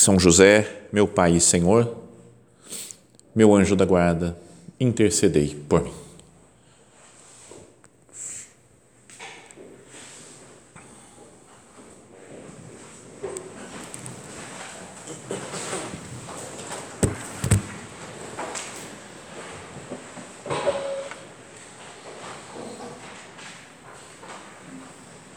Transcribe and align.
são 0.00 0.18
José, 0.18 0.86
meu 0.90 1.06
Pai 1.06 1.36
e 1.36 1.40
Senhor, 1.40 1.94
meu 3.34 3.54
anjo 3.54 3.76
da 3.76 3.84
guarda, 3.84 4.34
intercedei 4.80 5.54
por 5.68 5.82
mim. 5.82 5.92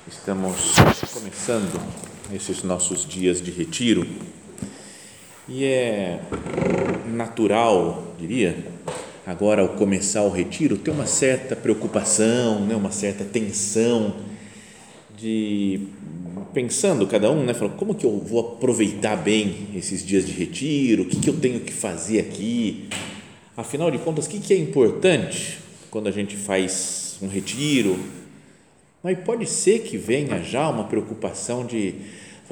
Estamos 0.07 0.75
começando 1.11 1.81
esses 2.33 2.63
nossos 2.63 3.05
dias 3.05 3.41
de 3.41 3.51
retiro 3.51 4.07
e 5.55 5.65
é 5.65 6.19
natural, 7.13 8.15
diria, 8.19 8.57
agora 9.23 9.61
ao 9.61 9.69
começar 9.69 10.23
o 10.23 10.29
retiro, 10.31 10.77
ter 10.77 10.89
uma 10.89 11.05
certa 11.05 11.55
preocupação, 11.55 12.61
né, 12.61 12.75
uma 12.75 12.89
certa 12.89 13.23
tensão 13.23 14.15
de 15.15 15.81
pensando 16.55 17.05
cada 17.05 17.31
um, 17.31 17.43
né, 17.43 17.53
como 17.77 17.93
que 17.93 18.03
eu 18.03 18.17
vou 18.17 18.39
aproveitar 18.39 19.15
bem 19.15 19.67
esses 19.75 20.03
dias 20.03 20.25
de 20.25 20.31
retiro, 20.31 21.03
o 21.03 21.05
que, 21.05 21.19
que 21.19 21.29
eu 21.29 21.39
tenho 21.39 21.59
que 21.59 21.71
fazer 21.71 22.19
aqui, 22.19 22.89
afinal 23.55 23.91
de 23.91 23.99
contas, 23.99 24.25
o 24.25 24.29
que, 24.29 24.39
que 24.39 24.55
é 24.55 24.57
importante 24.57 25.59
quando 25.91 26.07
a 26.07 26.11
gente 26.11 26.35
faz 26.35 27.17
um 27.21 27.27
retiro, 27.27 27.99
mas 29.03 29.19
pode 29.19 29.47
ser 29.47 29.83
que 29.83 29.97
venha 29.97 30.41
já 30.41 30.67
uma 30.67 30.85
preocupação 30.85 31.63
de 31.63 31.93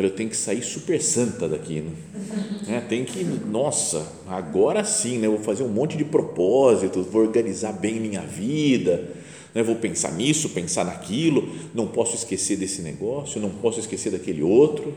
Eu 0.08 0.16
tenho 0.16 0.30
que 0.30 0.38
sair 0.38 0.62
super 0.62 1.02
santa 1.02 1.48
daqui, 1.48 1.82
né? 1.82 1.92
É, 2.68 2.80
tem 2.80 3.04
que, 3.04 3.24
nossa, 3.24 4.08
agora 4.28 4.84
sim, 4.86 5.18
né? 5.18 5.28
Vou 5.28 5.40
fazer 5.40 5.64
um 5.64 5.68
monte 5.68 5.98
de 5.98 6.06
propósitos, 6.06 7.08
vou 7.08 7.22
organizar 7.22 7.74
bem 7.74 8.00
minha 8.00 8.22
vida, 8.22 9.10
né? 9.54 9.62
Vou 9.62 9.76
pensar 9.76 10.14
nisso, 10.14 10.50
pensar 10.50 10.86
naquilo, 10.86 11.54
não 11.74 11.88
posso 11.88 12.16
esquecer 12.16 12.58
desse 12.58 12.82
negócio, 12.82 13.42
não 13.42 13.50
posso 13.50 13.80
esquecer 13.80 14.12
daquele 14.12 14.42
outro. 14.42 14.94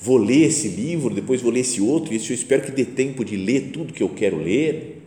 Vou 0.00 0.16
ler 0.16 0.46
esse 0.46 0.68
livro, 0.68 1.14
depois 1.14 1.42
vou 1.42 1.50
ler 1.50 1.60
esse 1.60 1.80
outro, 1.80 2.12
e 2.12 2.16
esse 2.16 2.30
eu 2.30 2.34
espero 2.34 2.62
que 2.62 2.70
dê 2.70 2.84
tempo 2.84 3.24
de 3.24 3.36
ler 3.36 3.70
tudo 3.72 3.92
que 3.92 4.02
eu 4.02 4.08
quero 4.08 4.38
ler. 4.38 5.02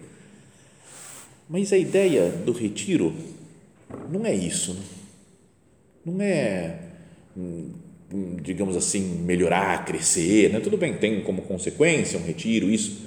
Mas 1.49 1.73
a 1.73 1.77
ideia 1.77 2.29
do 2.29 2.51
retiro 2.51 3.13
não 4.09 4.25
é 4.25 4.33
isso, 4.35 4.73
né? 4.73 4.81
não 6.05 6.21
é 6.21 6.79
hum, 7.37 7.71
digamos 8.41 8.77
assim, 8.77 9.01
melhorar, 9.23 9.85
crescer, 9.85 10.51
né? 10.51 10.59
tudo 10.59 10.77
bem, 10.77 10.95
tem 10.95 11.21
como 11.21 11.41
consequência 11.41 12.19
um 12.19 12.23
retiro, 12.23 12.69
isso. 12.69 13.01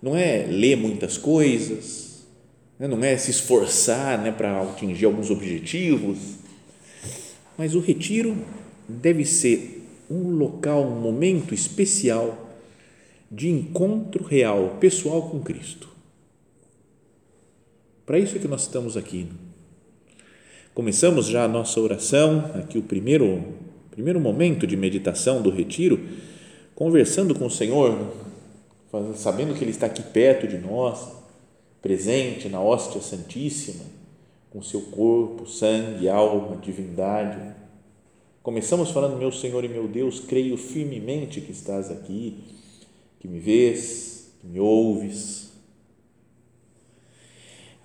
Não 0.00 0.16
é 0.16 0.46
ler 0.48 0.76
muitas 0.76 1.18
coisas, 1.18 2.24
né? 2.78 2.86
não 2.86 3.02
é 3.02 3.16
se 3.16 3.30
esforçar 3.30 4.20
né, 4.20 4.30
para 4.30 4.62
atingir 4.62 5.06
alguns 5.06 5.30
objetivos, 5.30 6.36
mas 7.58 7.74
o 7.74 7.80
retiro 7.80 8.36
deve 8.88 9.24
ser 9.24 9.86
um 10.08 10.30
local, 10.30 10.84
um 10.84 11.00
momento 11.00 11.54
especial 11.54 12.50
de 13.30 13.48
encontro 13.48 14.24
real, 14.24 14.76
pessoal 14.78 15.30
com 15.30 15.40
Cristo. 15.40 15.88
Para 18.04 18.18
isso 18.18 18.36
é 18.36 18.38
que 18.38 18.48
nós 18.48 18.62
estamos 18.62 18.96
aqui. 18.96 19.28
Começamos 20.74 21.26
já 21.26 21.44
a 21.44 21.48
nossa 21.48 21.80
oração, 21.80 22.50
aqui 22.54 22.78
o 22.78 22.82
primeiro 22.82 23.71
primeiro 23.92 24.18
momento 24.18 24.66
de 24.66 24.74
meditação 24.74 25.42
do 25.42 25.50
retiro, 25.50 26.00
conversando 26.74 27.34
com 27.34 27.44
o 27.44 27.50
Senhor, 27.50 28.10
sabendo 29.14 29.54
que 29.54 29.62
Ele 29.62 29.70
está 29.70 29.86
aqui 29.86 30.02
perto 30.02 30.48
de 30.48 30.56
nós, 30.56 31.12
presente 31.82 32.48
na 32.48 32.60
hóstia 32.60 33.02
santíssima, 33.02 33.84
com 34.50 34.62
seu 34.62 34.80
corpo, 34.80 35.46
sangue, 35.46 36.08
alma, 36.08 36.56
divindade. 36.56 37.54
Começamos 38.42 38.90
falando, 38.90 39.18
meu 39.18 39.30
Senhor 39.30 39.62
e 39.62 39.68
meu 39.68 39.86
Deus, 39.86 40.20
creio 40.20 40.56
firmemente 40.56 41.42
que 41.42 41.52
estás 41.52 41.90
aqui, 41.90 42.38
que 43.20 43.28
me 43.28 43.38
vês, 43.38 44.32
que 44.40 44.46
me 44.46 44.58
ouves. 44.58 45.52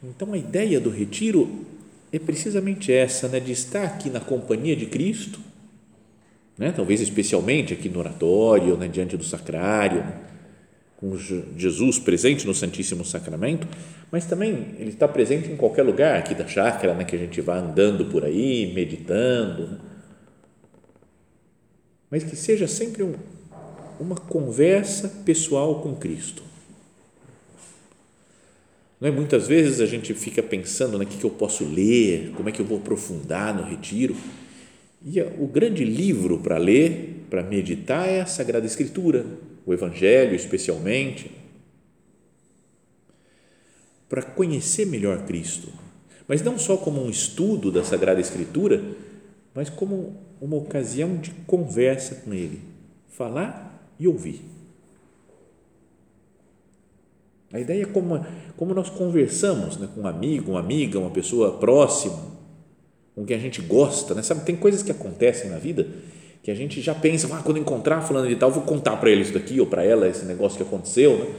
Então 0.01 0.31
a 0.31 0.37
ideia 0.37 0.79
do 0.79 0.89
retiro 0.89 1.65
é 2.13 2.19
precisamente 2.19 2.93
essa, 2.93 3.27
né, 3.27 3.41
de 3.41 3.51
estar 3.51 3.83
aqui 3.83 4.09
na 4.09 4.21
companhia 4.21 4.75
de 4.75 4.85
Cristo, 4.85 5.46
né? 6.57 6.73
talvez 6.75 7.01
especialmente 7.01 7.73
aqui 7.73 7.87
no 7.87 7.99
oratório, 7.99 8.75
né? 8.77 8.87
diante 8.87 9.15
do 9.15 9.23
sacrário, 9.23 10.03
com 10.97 11.15
Jesus 11.55 11.99
presente 11.99 12.47
no 12.47 12.53
Santíssimo 12.53 13.05
Sacramento, 13.05 13.67
mas 14.11 14.25
também 14.25 14.75
ele 14.79 14.89
está 14.89 15.07
presente 15.07 15.51
em 15.51 15.55
qualquer 15.55 15.83
lugar 15.83 16.17
aqui 16.17 16.33
da 16.33 16.47
chácara, 16.47 16.93
né? 16.93 17.03
que 17.03 17.15
a 17.15 17.19
gente 17.19 17.39
vai 17.41 17.59
andando 17.59 18.05
por 18.05 18.25
aí, 18.25 18.73
meditando, 18.73 19.67
né? 19.67 19.77
mas 22.09 22.23
que 22.23 22.35
seja 22.35 22.67
sempre 22.67 23.03
um, 23.03 23.13
uma 23.99 24.15
conversa 24.15 25.09
pessoal 25.23 25.81
com 25.81 25.95
Cristo. 25.95 26.41
Não 28.99 29.09
é? 29.09 29.11
Muitas 29.11 29.47
vezes 29.47 29.79
a 29.79 29.85
gente 29.85 30.13
fica 30.13 30.41
pensando, 30.41 30.97
né, 30.97 31.05
o 31.05 31.07
que, 31.07 31.17
que 31.17 31.23
eu 31.23 31.29
posso 31.29 31.63
ler, 31.63 32.31
como 32.35 32.49
é 32.49 32.51
que 32.51 32.59
eu 32.59 32.65
vou 32.65 32.79
aprofundar 32.79 33.53
no 33.53 33.63
retiro, 33.63 34.15
e 35.09 35.21
o 35.21 35.47
grande 35.47 35.85
livro 35.85 36.39
para 36.39 36.57
ler, 36.57 37.25
para 37.29 37.41
meditar, 37.41 38.09
é 38.09 38.19
a 38.19 38.25
Sagrada 38.25 38.65
Escritura, 38.65 39.25
o 39.65 39.73
Evangelho 39.73 40.35
especialmente, 40.35 41.31
para 44.09 44.21
conhecer 44.21 44.85
melhor 44.85 45.25
Cristo. 45.25 45.69
Mas 46.27 46.41
não 46.41 46.59
só 46.59 46.75
como 46.75 47.01
um 47.01 47.09
estudo 47.09 47.71
da 47.71 47.85
Sagrada 47.85 48.19
Escritura, 48.19 48.83
mas 49.55 49.69
como 49.69 50.17
uma 50.41 50.57
ocasião 50.57 51.15
de 51.15 51.31
conversa 51.47 52.15
com 52.15 52.33
Ele, 52.33 52.59
falar 53.07 53.89
e 53.97 54.09
ouvir. 54.09 54.41
A 57.53 57.61
ideia 57.61 57.83
é 57.83 57.85
como, 57.85 58.25
como 58.57 58.73
nós 58.73 58.89
conversamos 58.89 59.77
né, 59.77 59.87
com 59.95 60.01
um 60.01 60.07
amigo, 60.07 60.51
uma 60.51 60.59
amiga, 60.59 60.99
uma 60.99 61.11
pessoa 61.11 61.57
próxima, 61.59 62.36
com 63.17 63.25
quem 63.25 63.35
a 63.35 63.39
gente 63.39 63.63
gosta, 63.63 64.13
né? 64.13 64.21
Sabe, 64.21 64.45
tem 64.45 64.55
coisas 64.55 64.83
que 64.83 64.91
acontecem 64.91 65.49
na 65.49 65.57
vida 65.57 65.87
que 66.43 66.51
a 66.51 66.53
gente 66.53 66.79
já 66.79 66.93
pensa, 66.93 67.27
ah, 67.35 67.41
quando 67.41 67.57
encontrar 67.57 67.99
fulano 68.01 68.27
de 68.27 68.35
tal, 68.35 68.51
vou 68.51 68.61
contar 68.61 68.95
para 68.97 69.09
ele 69.09 69.21
isso 69.21 69.33
daqui 69.33 69.59
ou 69.59 69.65
para 69.65 69.83
ela 69.83 70.07
esse 70.07 70.23
negócio 70.23 70.55
que 70.55 70.63
aconteceu, 70.63 71.17
né? 71.17 71.35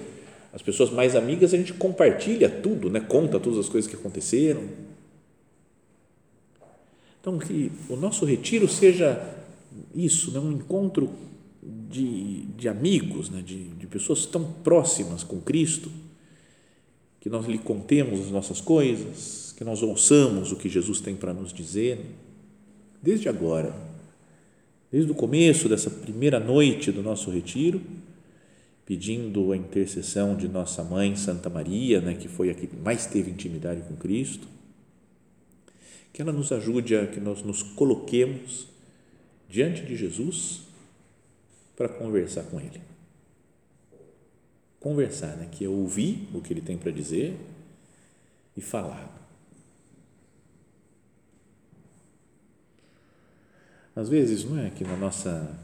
As 0.52 0.60
pessoas 0.60 0.90
mais 0.90 1.14
amigas 1.14 1.54
a 1.54 1.56
gente 1.56 1.72
compartilha 1.72 2.48
tudo, 2.48 2.90
né? 2.90 2.98
Conta 2.98 3.38
todas 3.38 3.60
as 3.60 3.68
coisas 3.68 3.88
que 3.88 3.94
aconteceram. 3.94 4.60
Então 7.20 7.38
que 7.38 7.70
o 7.88 7.94
nosso 7.94 8.24
retiro 8.24 8.66
seja 8.66 9.24
isso, 9.94 10.32
né? 10.32 10.40
Um 10.40 10.50
encontro 10.50 11.08
de, 11.62 12.42
de 12.56 12.68
amigos, 12.68 13.30
né? 13.30 13.40
de, 13.40 13.68
de 13.68 13.86
pessoas 13.86 14.26
tão 14.26 14.44
próximas 14.64 15.22
com 15.22 15.40
Cristo, 15.40 15.92
que 17.20 17.28
nós 17.28 17.46
lhe 17.46 17.58
contemos 17.58 18.18
as 18.18 18.30
nossas 18.32 18.60
coisas, 18.60 19.47
que 19.58 19.64
nós 19.64 19.82
ouçamos 19.82 20.52
o 20.52 20.56
que 20.56 20.68
Jesus 20.68 21.00
tem 21.00 21.16
para 21.16 21.34
nos 21.34 21.52
dizer, 21.52 21.98
desde 23.02 23.28
agora, 23.28 23.74
desde 24.88 25.10
o 25.10 25.16
começo 25.16 25.68
dessa 25.68 25.90
primeira 25.90 26.38
noite 26.38 26.92
do 26.92 27.02
nosso 27.02 27.28
retiro, 27.28 27.82
pedindo 28.86 29.50
a 29.50 29.56
intercessão 29.56 30.36
de 30.36 30.46
nossa 30.46 30.84
mãe 30.84 31.16
Santa 31.16 31.50
Maria, 31.50 32.00
né, 32.00 32.14
que 32.14 32.28
foi 32.28 32.50
a 32.50 32.54
que 32.54 32.68
mais 32.76 33.06
teve 33.06 33.32
intimidade 33.32 33.82
com 33.82 33.96
Cristo, 33.96 34.46
que 36.12 36.22
ela 36.22 36.30
nos 36.30 36.52
ajude 36.52 36.94
a 36.94 37.08
que 37.08 37.18
nós 37.18 37.42
nos 37.42 37.60
coloquemos 37.60 38.68
diante 39.48 39.84
de 39.84 39.96
Jesus 39.96 40.60
para 41.74 41.88
conversar 41.88 42.44
com 42.44 42.60
Ele. 42.60 42.80
Conversar, 44.78 45.36
né, 45.36 45.48
que 45.50 45.64
é 45.64 45.68
ouvir 45.68 46.28
o 46.32 46.40
que 46.40 46.52
Ele 46.52 46.60
tem 46.60 46.78
para 46.78 46.92
dizer 46.92 47.36
e 48.56 48.60
falar. 48.60 49.18
Às 53.98 54.08
vezes, 54.08 54.44
não 54.44 54.64
é 54.64 54.70
que 54.70 54.84
na 54.84 54.96
nossa 54.96 55.58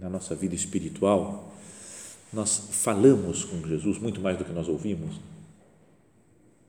na 0.00 0.08
nossa 0.08 0.34
vida 0.34 0.54
espiritual 0.54 1.54
nós 2.32 2.68
falamos 2.72 3.44
com 3.44 3.64
Jesus 3.66 3.98
muito 3.98 4.20
mais 4.20 4.36
do 4.36 4.44
que 4.44 4.52
nós 4.52 4.68
ouvimos. 4.68 5.20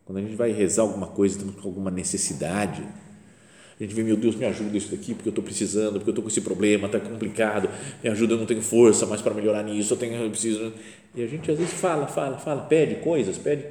Quando 0.06 0.20
a 0.20 0.22
gente 0.22 0.36
vai 0.36 0.52
rezar 0.52 0.84
alguma 0.84 1.08
coisa, 1.08 1.36
estamos 1.36 1.60
com 1.60 1.68
alguma 1.68 1.90
necessidade, 1.90 2.84
a 3.80 3.84
gente 3.84 3.96
vê, 3.96 4.04
meu 4.04 4.18
Deus, 4.18 4.36
me 4.36 4.46
ajuda 4.46 4.78
isso 4.78 4.92
daqui, 4.92 5.16
porque 5.16 5.30
eu 5.30 5.32
estou 5.32 5.44
precisando, 5.44 5.94
porque 5.94 6.10
eu 6.10 6.12
estou 6.12 6.24
com 6.24 6.30
esse 6.30 6.42
problema, 6.42 6.86
está 6.86 7.00
complicado, 7.00 7.70
me 8.04 8.10
ajuda, 8.10 8.34
eu 8.34 8.38
não 8.38 8.46
tenho 8.46 8.62
força 8.62 9.08
mais 9.08 9.22
para 9.22 9.34
melhorar 9.34 9.64
nisso, 9.64 9.94
eu, 9.94 9.98
tenho, 9.98 10.16
eu 10.16 10.30
preciso. 10.30 10.72
E 11.16 11.24
a 11.24 11.28
gente 11.28 11.50
às 11.50 11.58
vezes 11.58 11.74
fala, 11.74 12.06
fala, 12.06 12.38
fala, 12.38 12.62
pede 12.64 12.96
coisas, 12.96 13.36
pede. 13.36 13.66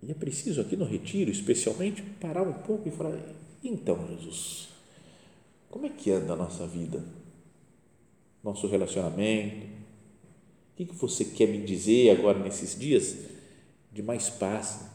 E 0.00 0.12
é 0.12 0.14
preciso 0.14 0.60
aqui 0.60 0.76
no 0.76 0.84
retiro, 0.84 1.30
especialmente, 1.30 2.02
parar 2.20 2.42
um 2.42 2.52
pouco 2.52 2.88
e 2.88 2.92
falar: 2.92 3.18
então, 3.62 4.06
Jesus, 4.08 4.73
como 5.84 5.92
é 5.92 5.98
que 5.98 6.10
anda 6.10 6.32
a 6.32 6.36
nossa 6.36 6.66
vida? 6.66 7.04
Nosso 8.42 8.66
relacionamento? 8.66 9.66
O 9.66 10.76
que, 10.76 10.86
que 10.86 10.94
você 10.94 11.26
quer 11.26 11.46
me 11.46 11.58
dizer 11.58 12.10
agora 12.10 12.38
nesses 12.38 12.78
dias 12.78 13.18
de 13.92 14.02
mais 14.02 14.30
paz? 14.30 14.86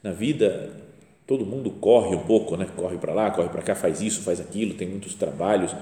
Na 0.00 0.12
vida, 0.12 0.80
todo 1.26 1.44
mundo 1.44 1.72
corre 1.72 2.14
um 2.14 2.24
pouco, 2.24 2.56
né? 2.56 2.66
corre 2.76 2.98
para 2.98 3.12
lá, 3.12 3.32
corre 3.32 3.48
para 3.48 3.62
cá, 3.62 3.74
faz 3.74 4.00
isso, 4.00 4.22
faz 4.22 4.38
aquilo, 4.38 4.74
tem 4.74 4.88
muitos 4.88 5.14
trabalhos, 5.14 5.74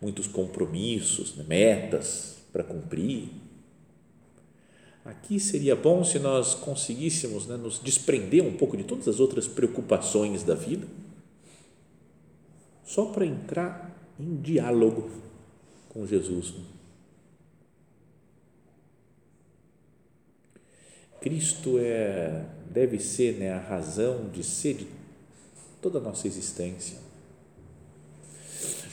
muitos 0.00 0.26
compromissos, 0.26 1.36
né? 1.36 1.44
metas 1.46 2.38
para 2.52 2.64
cumprir. 2.64 3.28
Aqui 5.04 5.38
seria 5.38 5.76
bom 5.76 6.02
se 6.02 6.18
nós 6.18 6.52
conseguíssemos 6.52 7.46
né, 7.46 7.56
nos 7.56 7.78
desprender 7.78 8.44
um 8.44 8.54
pouco 8.54 8.76
de 8.76 8.82
todas 8.82 9.06
as 9.06 9.20
outras 9.20 9.46
preocupações 9.46 10.42
da 10.42 10.56
vida, 10.56 10.86
só 12.84 13.06
para 13.06 13.26
entrar 13.26 13.90
em 14.18 14.36
diálogo 14.36 15.10
com 15.88 16.06
Jesus. 16.06 16.54
Cristo 21.20 21.78
é, 21.78 22.44
deve 22.68 22.98
ser 22.98 23.34
né, 23.34 23.52
a 23.52 23.58
razão 23.58 24.28
de 24.32 24.42
ser 24.42 24.74
de 24.74 24.86
toda 25.80 25.98
a 25.98 26.02
nossa 26.02 26.26
existência. 26.26 26.98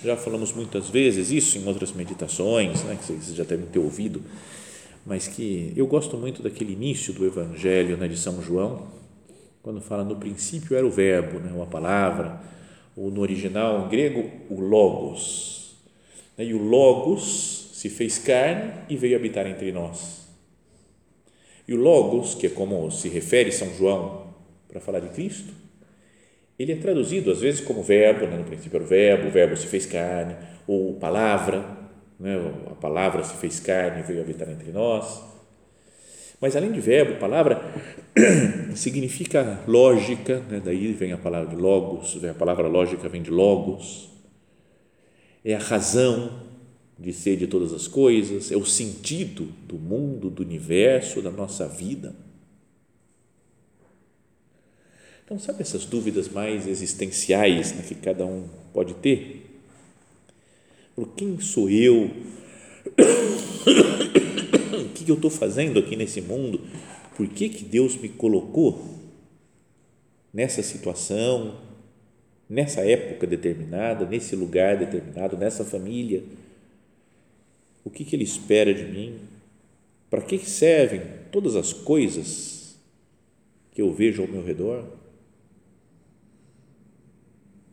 Já 0.03 0.15
falamos 0.15 0.53
muitas 0.53 0.87
vezes 0.89 1.31
isso 1.31 1.57
em 1.57 1.67
outras 1.67 1.91
meditações, 1.91 2.83
né, 2.83 2.95
que 2.95 3.05
vocês 3.05 3.35
já 3.35 3.43
devem 3.43 3.65
ter 3.65 3.79
ouvido, 3.79 4.21
mas 5.05 5.27
que 5.27 5.73
eu 5.75 5.87
gosto 5.87 6.17
muito 6.17 6.43
daquele 6.43 6.73
início 6.73 7.13
do 7.13 7.25
Evangelho 7.25 7.97
né, 7.97 8.07
de 8.07 8.17
São 8.17 8.41
João, 8.41 8.87
quando 9.61 9.81
fala 9.81 10.03
no 10.03 10.15
princípio 10.15 10.77
era 10.77 10.85
o 10.85 10.91
verbo, 10.91 11.39
né, 11.39 11.51
uma 11.51 11.65
palavra, 11.65 12.39
no 12.99 13.21
original 13.21 13.85
em 13.85 13.89
grego, 13.89 14.29
o 14.49 14.59
logos. 14.59 15.77
Né, 16.37 16.45
e 16.45 16.53
o 16.53 16.61
logos 16.61 17.69
se 17.73 17.89
fez 17.89 18.17
carne 18.17 18.73
e 18.89 18.97
veio 18.97 19.15
habitar 19.15 19.47
entre 19.47 19.71
nós. 19.71 20.27
E 21.67 21.73
o 21.73 21.77
logos, 21.77 22.35
que 22.35 22.47
é 22.47 22.49
como 22.49 22.89
se 22.91 23.07
refere 23.07 23.51
São 23.51 23.73
João 23.75 24.33
para 24.67 24.81
falar 24.81 24.99
de 24.99 25.09
Cristo, 25.09 25.53
ele 26.57 26.73
é 26.73 26.75
traduzido 26.75 27.31
às 27.31 27.39
vezes 27.39 27.61
como 27.61 27.81
verbo, 27.81 28.25
né, 28.25 28.37
no 28.37 28.43
princípio 28.43 28.77
era 28.77 28.83
o 28.83 28.87
verbo, 28.87 29.27
o 29.27 29.31
verbo 29.31 29.55
se 29.55 29.67
fez 29.67 29.85
carne, 29.85 30.35
ou 30.67 30.95
palavra, 30.95 31.79
né? 32.19 32.35
a 32.69 32.75
palavra 32.75 33.23
se 33.23 33.35
fez 33.35 33.59
carne 33.59 34.01
e 34.01 34.03
veio 34.03 34.21
habitar 34.21 34.49
entre 34.49 34.71
nós. 34.71 35.23
Mas 36.41 36.55
além 36.55 36.71
de 36.71 36.79
verbo, 36.79 37.19
palavra 37.19 37.61
significa 38.75 39.61
lógica, 39.67 40.39
né? 40.49 40.61
daí 40.63 40.93
vem 40.93 41.11
a 41.11 41.17
palavra 41.17 41.55
logos, 41.55 42.23
a 42.23 42.33
palavra 42.33 42.67
lógica 42.67 43.09
vem 43.09 43.21
de 43.21 43.29
logos, 43.29 44.09
é 45.43 45.53
a 45.53 45.59
razão 45.59 46.47
de 46.97 47.13
ser 47.13 47.37
de 47.37 47.47
todas 47.47 47.73
as 47.73 47.87
coisas, 47.87 48.51
é 48.51 48.57
o 48.57 48.65
sentido 48.65 49.45
do 49.67 49.77
mundo, 49.77 50.29
do 50.29 50.43
universo, 50.43 51.21
da 51.21 51.31
nossa 51.31 51.67
vida. 51.67 52.15
Então, 55.23 55.37
sabe 55.37 55.61
essas 55.61 55.85
dúvidas 55.85 56.27
mais 56.27 56.67
existenciais 56.67 57.73
né, 57.73 57.83
que 57.87 57.95
cada 57.95 58.25
um 58.25 58.47
pode 58.73 58.95
ter? 58.95 59.61
Por 60.95 61.09
quem 61.09 61.39
sou 61.39 61.69
eu? 61.69 62.09
Que 65.09 65.11
eu 65.11 65.15
estou 65.15 65.31
fazendo 65.31 65.79
aqui 65.79 65.95
nesse 65.95 66.21
mundo? 66.21 66.61
Por 67.17 67.27
que, 67.27 67.49
que 67.49 67.63
Deus 67.63 67.95
me 67.95 68.09
colocou 68.09 68.85
nessa 70.31 70.61
situação, 70.61 71.59
nessa 72.47 72.81
época 72.81 73.25
determinada, 73.25 74.05
nesse 74.05 74.35
lugar 74.35 74.77
determinado, 74.77 75.35
nessa 75.35 75.65
família? 75.65 76.23
O 77.83 77.89
que, 77.89 78.05
que 78.05 78.15
Ele 78.15 78.23
espera 78.23 78.71
de 78.71 78.83
mim? 78.83 79.19
Para 80.11 80.21
que 80.21 80.37
servem 80.37 81.01
todas 81.31 81.55
as 81.55 81.73
coisas 81.73 82.77
que 83.71 83.81
eu 83.81 83.91
vejo 83.91 84.21
ao 84.21 84.27
meu 84.27 84.43
redor? 84.43 84.85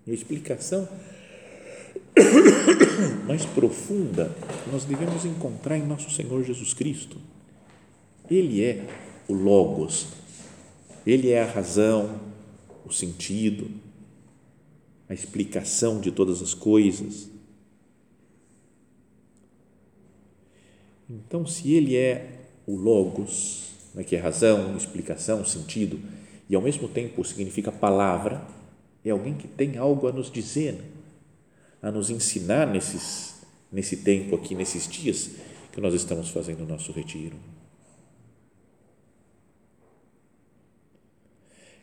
E 0.07 0.11
a 0.11 0.15
explicação 0.15 0.89
mais 3.27 3.45
profunda 3.45 4.35
nós 4.73 4.85
devemos 4.85 5.25
encontrar 5.25 5.77
em 5.77 5.87
nosso 5.87 6.11
Senhor 6.11 6.43
Jesus 6.43 6.73
Cristo. 6.73 7.19
Ele 8.31 8.65
é 8.65 8.87
o 9.29 9.35
Logos, 9.35 10.09
ele 11.07 11.31
é 11.31 11.43
a 11.43 11.47
razão, 11.47 12.21
o 12.85 12.93
sentido, 12.93 13.71
a 15.09 15.15
explicação 15.15 16.01
de 16.01 16.11
todas 16.11 16.43
as 16.43 16.55
coisas. 16.55 17.29
Então, 21.09 21.47
se 21.47 21.73
ele 21.73 21.97
é 21.97 22.49
o 22.67 22.75
Logos, 22.75 23.71
né, 23.95 24.03
que 24.03 24.17
é 24.17 24.19
razão, 24.19 24.77
explicação, 24.77 25.45
sentido, 25.45 26.01
e 26.49 26.57
ao 26.57 26.63
mesmo 26.63 26.89
tempo 26.89 27.25
significa 27.25 27.71
palavra, 27.71 28.45
é 29.05 29.11
alguém 29.11 29.35
que 29.35 29.47
tem 29.47 29.77
algo 29.77 30.09
a 30.09 30.13
nos 30.13 30.31
dizer. 30.31 30.96
A 31.87 31.93
nos 31.93 32.11
ensinar 32.11 32.67
nesses, 32.67 33.37
nesse 33.71 33.99
tempo 33.99 34.35
aqui, 34.35 34.57
nesses 34.57 34.89
dias 34.89 35.31
que 35.71 35.81
nós 35.81 35.95
estamos 35.95 36.31
fazendo 36.31 36.65
o 36.65 36.67
nosso 36.67 36.91
retiro. 36.91 37.37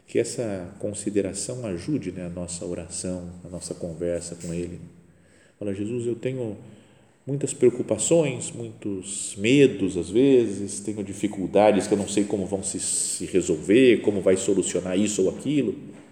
Que 0.06 0.20
essa 0.20 0.76
consideração 0.78 1.66
ajude 1.66 2.12
né, 2.12 2.26
a 2.26 2.30
nossa 2.30 2.66
oração, 2.66 3.30
a 3.46 3.48
nossa 3.48 3.74
conversa 3.74 4.36
com 4.36 4.54
Ele. 4.54 4.82
Fala, 5.58 5.74
Jesus, 5.74 6.06
eu 6.06 6.16
tenho 6.16 6.58
muitas 7.26 7.54
preocupações, 7.54 8.52
muitos 8.52 9.38
medos 9.38 9.96
às 9.96 10.10
vezes, 10.10 10.82
tenho 10.82 11.02
dificuldades 11.02 11.88
que 11.88 11.94
eu 11.94 11.98
não 11.98 12.10
sei 12.10 12.26
como 12.26 12.46
vão 12.46 12.62
se, 12.62 12.78
se 12.78 13.26
resolver, 13.28 14.02
como 14.02 14.20
vai 14.20 14.36
solucionar 14.36 15.00
isso 15.00 15.24
ou 15.24 15.30
aquilo 15.30 16.03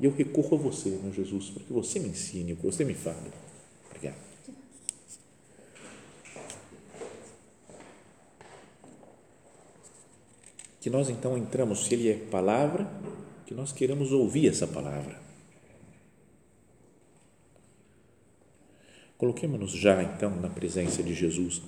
e 0.00 0.06
eu 0.06 0.10
recorro 0.10 0.56
a 0.56 0.60
você, 0.60 0.88
meu 0.88 1.12
Jesus, 1.12 1.50
para 1.50 1.62
que 1.62 1.72
você 1.72 1.98
me 1.98 2.08
ensine, 2.08 2.56
que 2.56 2.64
você 2.64 2.84
me 2.84 2.94
fale. 2.94 3.30
Obrigado. 3.86 4.16
Que 10.80 10.88
nós 10.88 11.10
então 11.10 11.36
entramos, 11.36 11.84
se 11.84 11.92
Ele 11.92 12.08
é 12.08 12.14
palavra, 12.14 12.90
que 13.44 13.52
nós 13.52 13.72
queremos 13.72 14.10
ouvir 14.10 14.48
essa 14.48 14.66
palavra. 14.66 15.20
Coloquemos-nos 19.18 19.72
já 19.72 20.02
então 20.02 20.34
na 20.40 20.48
presença 20.48 21.02
de 21.02 21.12
Jesus, 21.12 21.60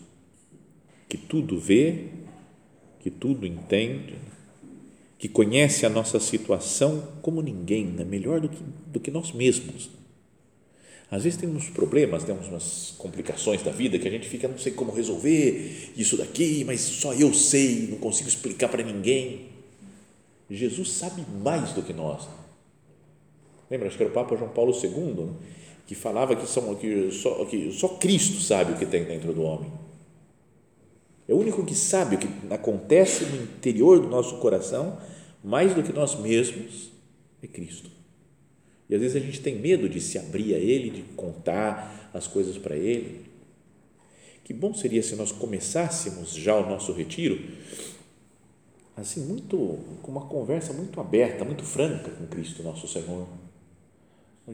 que 1.06 1.18
tudo 1.18 1.60
vê, 1.60 2.08
que 3.00 3.10
tudo 3.10 3.46
entende, 3.46 4.16
que 5.22 5.28
conhece 5.28 5.86
a 5.86 5.88
nossa 5.88 6.18
situação 6.18 7.00
como 7.22 7.40
ninguém, 7.40 7.86
né? 7.86 8.02
melhor 8.02 8.40
do 8.40 8.48
que, 8.48 8.58
do 8.88 8.98
que 8.98 9.08
nós 9.08 9.30
mesmos. 9.30 9.88
Às 11.08 11.22
vezes 11.22 11.38
tem 11.38 11.48
uns 11.48 11.68
problemas, 11.68 12.24
tem 12.24 12.34
umas 12.34 12.96
complicações 12.98 13.62
da 13.62 13.70
vida 13.70 14.00
que 14.00 14.08
a 14.08 14.10
gente 14.10 14.28
fica, 14.28 14.48
não 14.48 14.58
sei 14.58 14.72
como 14.72 14.90
resolver 14.90 15.92
isso 15.96 16.16
daqui, 16.16 16.64
mas 16.64 16.80
só 16.80 17.14
eu 17.14 17.32
sei, 17.32 17.86
não 17.88 17.98
consigo 17.98 18.28
explicar 18.28 18.68
para 18.68 18.82
ninguém. 18.82 19.46
Jesus 20.50 20.90
sabe 20.90 21.24
mais 21.40 21.70
do 21.70 21.84
que 21.84 21.92
nós. 21.92 22.28
Lembra, 23.70 23.86
acho 23.86 23.96
que 23.96 24.02
era 24.02 24.10
o 24.10 24.14
Papa 24.14 24.34
João 24.36 24.50
Paulo 24.50 24.72
II, 24.74 25.24
né? 25.24 25.32
que 25.86 25.94
falava 25.94 26.34
que, 26.34 26.48
são, 26.48 26.74
que, 26.74 27.12
só, 27.12 27.44
que 27.44 27.70
só 27.70 27.86
Cristo 27.90 28.40
sabe 28.40 28.72
o 28.72 28.76
que 28.76 28.86
tem 28.86 29.04
dentro 29.04 29.32
do 29.32 29.42
homem. 29.42 29.70
É 31.28 31.32
o 31.32 31.38
único 31.38 31.64
que 31.64 31.76
sabe 31.76 32.16
o 32.16 32.18
que 32.18 32.28
acontece 32.52 33.24
no 33.26 33.40
interior 33.40 34.00
do 34.00 34.08
nosso 34.08 34.38
coração 34.38 34.98
mais 35.42 35.74
do 35.74 35.82
que 35.82 35.92
nós 35.92 36.18
mesmos, 36.18 36.90
é 37.42 37.46
Cristo. 37.46 37.90
E 38.88 38.94
às 38.94 39.00
vezes 39.00 39.16
a 39.16 39.24
gente 39.24 39.40
tem 39.40 39.58
medo 39.58 39.88
de 39.88 40.00
se 40.00 40.18
abrir 40.18 40.54
a 40.54 40.58
Ele, 40.58 40.90
de 40.90 41.02
contar 41.14 42.10
as 42.12 42.26
coisas 42.26 42.58
para 42.58 42.76
Ele. 42.76 43.26
Que 44.44 44.52
bom 44.52 44.74
seria 44.74 45.02
se 45.02 45.16
nós 45.16 45.32
começássemos 45.32 46.34
já 46.34 46.56
o 46.56 46.68
nosso 46.68 46.92
retiro 46.92 47.40
assim 48.96 49.20
muito 49.20 49.78
com 50.02 50.12
uma 50.12 50.26
conversa 50.26 50.72
muito 50.72 51.00
aberta, 51.00 51.44
muito 51.44 51.64
franca 51.64 52.10
com 52.10 52.26
Cristo 52.26 52.62
nosso 52.62 52.86
Senhor. 52.86 53.26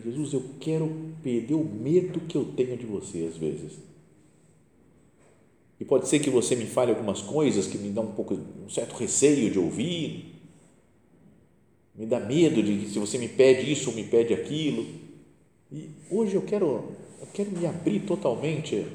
Jesus, 0.05 0.33
eu 0.33 0.45
quero 0.61 1.15
perder 1.23 1.55
o 1.55 1.65
medo 1.65 2.21
que 2.21 2.37
eu 2.37 2.45
tenho 2.45 2.77
de 2.77 2.87
você 2.87 3.29
às 3.31 3.37
vezes. 3.37 3.79
E 5.81 5.85
pode 5.85 6.09
ser 6.09 6.19
que 6.19 6.29
você 6.29 6.55
me 6.57 6.67
fale 6.67 6.91
algumas 6.91 7.23
coisas 7.23 7.67
que 7.67 7.79
me 7.79 7.91
dão 7.91 8.05
um 8.05 8.13
pouco, 8.13 8.35
um 8.35 8.69
certo 8.69 8.97
receio 8.97 9.51
de 9.51 9.59
ouvir, 9.59 10.38
me 11.99 12.07
dá 12.07 12.21
medo 12.21 12.63
de 12.63 12.89
se 12.89 12.97
você 12.97 13.19
me 13.19 13.29
pede 13.29 13.71
isso 13.73 13.91
ou 13.91 13.97
me 13.97 14.05
pede 14.05 14.33
aquilo. 14.33 14.87
E 15.71 15.91
hoje 16.09 16.37
eu 16.37 16.43
quero, 16.43 16.93
eu 17.21 17.27
quero 17.35 17.51
me 17.51 17.67
abrir 17.67 18.01
totalmente 18.01 18.87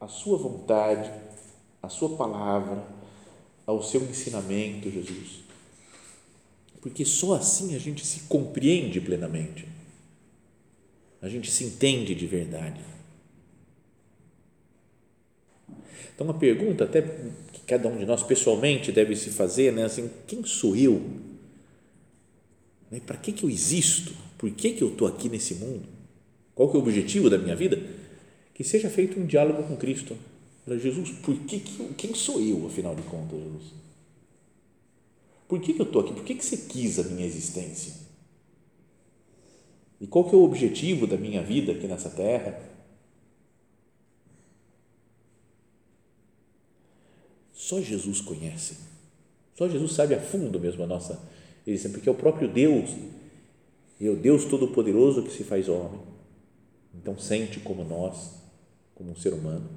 à 0.00 0.08
Sua 0.08 0.36
vontade, 0.36 1.08
à 1.80 1.88
Sua 1.88 2.16
palavra, 2.16 2.84
ao 3.64 3.80
Seu 3.80 4.02
ensinamento, 4.02 4.90
Jesus. 4.90 5.44
Porque 6.80 7.04
só 7.04 7.34
assim 7.34 7.76
a 7.76 7.78
gente 7.78 8.04
se 8.04 8.22
compreende 8.22 9.00
plenamente, 9.00 9.66
a 11.22 11.28
gente 11.28 11.48
se 11.48 11.62
entende 11.62 12.12
de 12.12 12.26
verdade. 12.26 12.80
Então, 16.12 16.26
uma 16.26 16.34
pergunta 16.34 16.84
até 16.84 17.02
que 17.02 17.60
cada 17.66 17.88
um 17.88 17.98
de 17.98 18.06
nós 18.06 18.22
pessoalmente 18.22 18.90
deve 18.90 19.14
se 19.14 19.30
fazer, 19.30 19.72
né? 19.72 19.84
Assim, 19.84 20.10
quem 20.26 20.42
sou 20.44 20.74
eu? 20.74 21.02
Né? 22.90 23.00
Para 23.00 23.16
que, 23.16 23.32
que 23.32 23.44
eu 23.44 23.50
existo? 23.50 24.14
Por 24.38 24.50
que, 24.50 24.72
que 24.72 24.82
eu 24.82 24.88
estou 24.88 25.08
aqui 25.08 25.28
nesse 25.28 25.54
mundo? 25.54 25.88
Qual 26.54 26.70
que 26.70 26.76
é 26.76 26.80
o 26.80 26.82
objetivo 26.82 27.28
da 27.28 27.38
minha 27.38 27.56
vida? 27.56 27.82
Que 28.54 28.64
seja 28.64 28.88
feito 28.88 29.18
um 29.20 29.26
diálogo 29.26 29.62
com 29.64 29.76
Cristo. 29.76 30.16
Para 30.64 30.78
Jesus, 30.78 31.10
por 31.10 31.36
que, 31.40 31.60
que 31.60 31.94
quem 31.94 32.14
sou 32.14 32.40
eu, 32.40 32.66
afinal 32.66 32.94
de 32.94 33.02
contas, 33.02 33.38
Jesus? 33.38 33.72
Por 35.48 35.60
que, 35.60 35.72
que 35.72 35.80
eu 35.80 35.86
estou 35.86 36.02
aqui? 36.02 36.12
Por 36.12 36.24
que, 36.24 36.34
que 36.34 36.44
você 36.44 36.56
quis 36.56 36.98
a 36.98 37.04
minha 37.04 37.24
existência? 37.24 37.94
E 40.00 40.06
qual 40.06 40.28
que 40.28 40.34
é 40.34 40.38
o 40.38 40.42
objetivo 40.42 41.06
da 41.06 41.16
minha 41.16 41.42
vida 41.42 41.72
aqui 41.72 41.86
nessa 41.86 42.10
terra? 42.10 42.60
Só 47.52 47.80
Jesus 47.80 48.20
conhece. 48.20 48.76
Só 49.56 49.68
Jesus 49.68 49.92
sabe 49.92 50.14
a 50.14 50.20
fundo 50.20 50.60
mesmo 50.60 50.82
a 50.82 50.86
nossa 50.86 51.20
existência, 51.66 51.90
porque 51.90 52.08
é 52.08 52.12
o 52.12 52.14
próprio 52.14 52.48
Deus, 52.48 52.90
é 54.00 54.08
o 54.08 54.16
Deus 54.16 54.44
Todo-Poderoso 54.44 55.22
que 55.22 55.32
se 55.32 55.44
faz 55.44 55.68
homem. 55.68 56.00
Então 56.94 57.18
sente 57.18 57.60
como 57.60 57.84
nós, 57.84 58.34
como 58.94 59.10
um 59.10 59.16
ser 59.16 59.32
humano. 59.32 59.68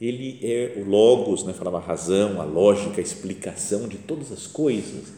Ele 0.00 0.38
é 0.42 0.74
o 0.76 0.84
logos, 0.84 1.44
né, 1.44 1.52
falava 1.52 1.78
a 1.78 1.80
razão, 1.80 2.40
a 2.40 2.44
lógica, 2.44 3.00
a 3.00 3.02
explicação 3.02 3.88
de 3.88 3.96
todas 3.98 4.30
as 4.30 4.46
coisas. 4.46 5.12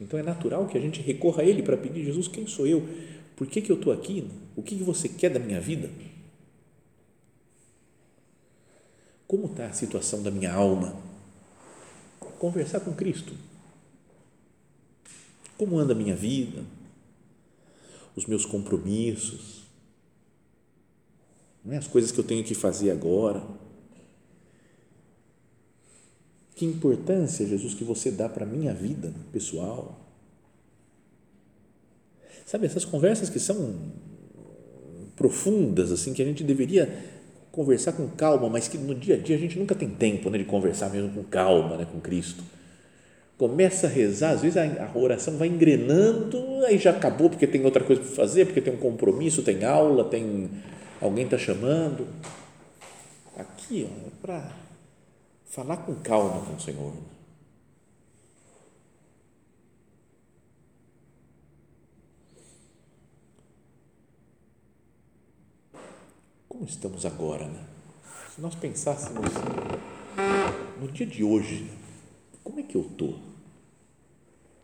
Então 0.00 0.18
é 0.18 0.22
natural 0.22 0.66
que 0.68 0.78
a 0.78 0.80
gente 0.80 1.00
recorra 1.00 1.42
a 1.42 1.44
Ele 1.44 1.62
para 1.62 1.76
pedir, 1.76 2.04
Jesus, 2.04 2.28
quem 2.28 2.46
sou 2.46 2.66
eu? 2.66 2.86
Por 3.34 3.46
que, 3.46 3.60
que 3.60 3.70
eu 3.70 3.76
estou 3.76 3.92
aqui? 3.92 4.28
O 4.54 4.62
que, 4.62 4.76
que 4.76 4.82
você 4.82 5.08
quer 5.08 5.30
da 5.30 5.40
minha 5.40 5.60
vida? 5.60 5.90
Como 9.26 9.46
está 9.46 9.66
a 9.66 9.72
situação 9.72 10.22
da 10.22 10.30
minha 10.30 10.52
alma? 10.52 10.96
Conversar 12.38 12.80
com 12.80 12.92
Cristo. 12.92 13.34
Como 15.58 15.78
anda 15.78 15.92
a 15.92 15.96
minha 15.96 16.16
vida? 16.16 16.64
Os 18.16 18.24
meus 18.24 18.46
compromissos? 18.46 19.64
É? 21.68 21.76
As 21.76 21.86
coisas 21.86 22.10
que 22.10 22.18
eu 22.18 22.24
tenho 22.24 22.42
que 22.42 22.54
fazer 22.54 22.90
agora? 22.90 23.42
Que 26.54 26.64
importância, 26.64 27.46
Jesus, 27.46 27.74
que 27.74 27.84
você 27.84 28.10
dá 28.10 28.28
para 28.28 28.44
a 28.44 28.48
minha 28.48 28.72
vida 28.72 29.12
pessoal? 29.32 30.00
Sabe, 32.46 32.64
essas 32.64 32.84
conversas 32.84 33.28
que 33.28 33.38
são 33.38 33.76
profundas, 35.14 35.92
assim, 35.92 36.14
que 36.14 36.22
a 36.22 36.24
gente 36.24 36.42
deveria 36.42 37.04
conversar 37.52 37.92
com 37.92 38.08
calma, 38.08 38.48
mas 38.48 38.68
que 38.68 38.78
no 38.78 38.94
dia 38.94 39.16
a 39.16 39.18
dia 39.18 39.36
a 39.36 39.38
gente 39.38 39.58
nunca 39.58 39.74
tem 39.74 39.90
tempo 39.90 40.30
né, 40.30 40.38
de 40.38 40.44
conversar 40.44 40.88
mesmo 40.90 41.10
com 41.10 41.24
calma 41.24 41.76
né, 41.76 41.84
com 41.84 42.00
Cristo. 42.00 42.42
Começa 43.38 43.86
a 43.86 43.90
rezar, 43.90 44.32
às 44.32 44.42
vezes 44.42 44.56
a, 44.56 44.90
oração 44.94 45.36
vai 45.38 45.48
engrenando, 45.48 46.64
aí 46.66 46.76
já 46.76 46.90
acabou 46.90 47.30
porque 47.30 47.46
tem 47.46 47.64
outra 47.64 47.84
coisa 47.84 48.02
para 48.02 48.10
fazer, 48.10 48.46
porque 48.46 48.60
tem 48.60 48.74
um 48.74 48.78
compromisso, 48.78 49.42
tem 49.42 49.64
aula, 49.64 50.04
tem 50.04 50.50
alguém 51.00 51.24
está 51.24 51.38
chamando. 51.38 52.06
Aqui 53.36 53.88
ó, 53.88 54.06
é 54.08 54.10
para 54.20 54.50
falar 55.46 55.76
com 55.78 55.94
calma 55.94 56.44
com 56.44 56.54
o 56.54 56.60
Senhor. 56.60 56.92
como 66.58 66.68
estamos 66.68 67.06
agora, 67.06 67.46
né? 67.46 67.64
Se 68.34 68.40
nós 68.40 68.56
pensássemos 68.56 69.30
no 70.80 70.88
dia 70.88 71.06
de 71.06 71.22
hoje, 71.22 71.70
como 72.42 72.58
é 72.58 72.64
que 72.64 72.74
eu 72.74 72.82
estou? 72.82 73.27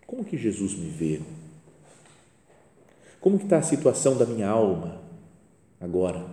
Como 0.07 0.25
que 0.25 0.37
Jesus 0.37 0.75
me 0.75 0.89
vê? 0.89 1.21
Como 3.21 3.39
que 3.39 3.45
está 3.45 3.59
a 3.59 3.63
situação 3.63 4.17
da 4.17 4.27
minha 4.27 4.49
alma 4.49 5.01
agora? 5.81 6.27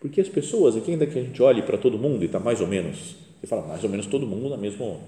Porque 0.00 0.20
as 0.20 0.28
pessoas, 0.28 0.76
aqui 0.76 0.90
ainda 0.90 1.06
que 1.06 1.18
a 1.18 1.22
gente 1.22 1.40
olhe 1.42 1.62
para 1.62 1.78
todo 1.78 1.98
mundo 1.98 2.22
e 2.22 2.26
está 2.26 2.40
mais 2.40 2.60
ou 2.60 2.66
menos, 2.66 3.16
você 3.38 3.46
fala 3.46 3.66
mais 3.66 3.84
ou 3.84 3.90
menos 3.90 4.06
todo 4.06 4.26
mundo 4.26 4.48
no 4.48 4.56
mesmo, 4.56 5.00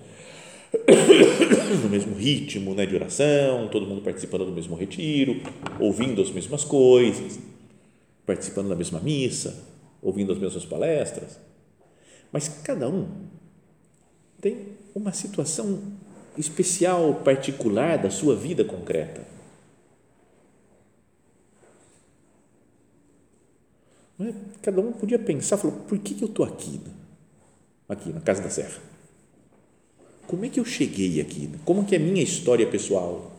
no 1.82 1.88
mesmo 1.88 2.14
ritmo 2.14 2.74
né, 2.74 2.86
de 2.86 2.94
oração, 2.94 3.68
todo 3.68 3.86
mundo 3.86 4.02
participando 4.02 4.44
do 4.44 4.52
mesmo 4.52 4.76
retiro, 4.76 5.40
ouvindo 5.80 6.22
as 6.22 6.30
mesmas 6.30 6.62
coisas, 6.62 7.40
participando 8.24 8.68
da 8.68 8.76
mesma 8.76 9.00
missa, 9.00 9.66
ouvindo 10.00 10.32
as 10.32 10.38
mesmas 10.38 10.64
palestras, 10.64 11.40
mas 12.30 12.48
cada 12.48 12.88
um 12.88 13.08
tem 14.40 14.76
uma 14.94 15.12
situação 15.12 15.80
especial, 16.36 17.14
particular 17.24 17.98
da 17.98 18.10
sua 18.10 18.34
vida 18.34 18.64
concreta. 18.64 19.26
É? 24.20 24.32
Cada 24.62 24.80
um 24.80 24.92
podia 24.92 25.18
pensar, 25.18 25.56
falou, 25.56 25.78
por 25.88 25.98
que, 25.98 26.14
que 26.14 26.22
eu 26.22 26.28
estou 26.28 26.44
aqui, 26.44 26.80
aqui 27.88 28.12
na 28.12 28.20
Casa 28.20 28.42
da 28.42 28.50
Serra? 28.50 28.80
Como 30.26 30.44
é 30.44 30.48
que 30.48 30.60
eu 30.60 30.64
cheguei 30.64 31.20
aqui? 31.20 31.50
Como 31.64 31.84
que 31.84 31.94
é 31.94 31.98
a 31.98 32.00
minha 32.00 32.22
história 32.22 32.66
pessoal? 32.66 33.32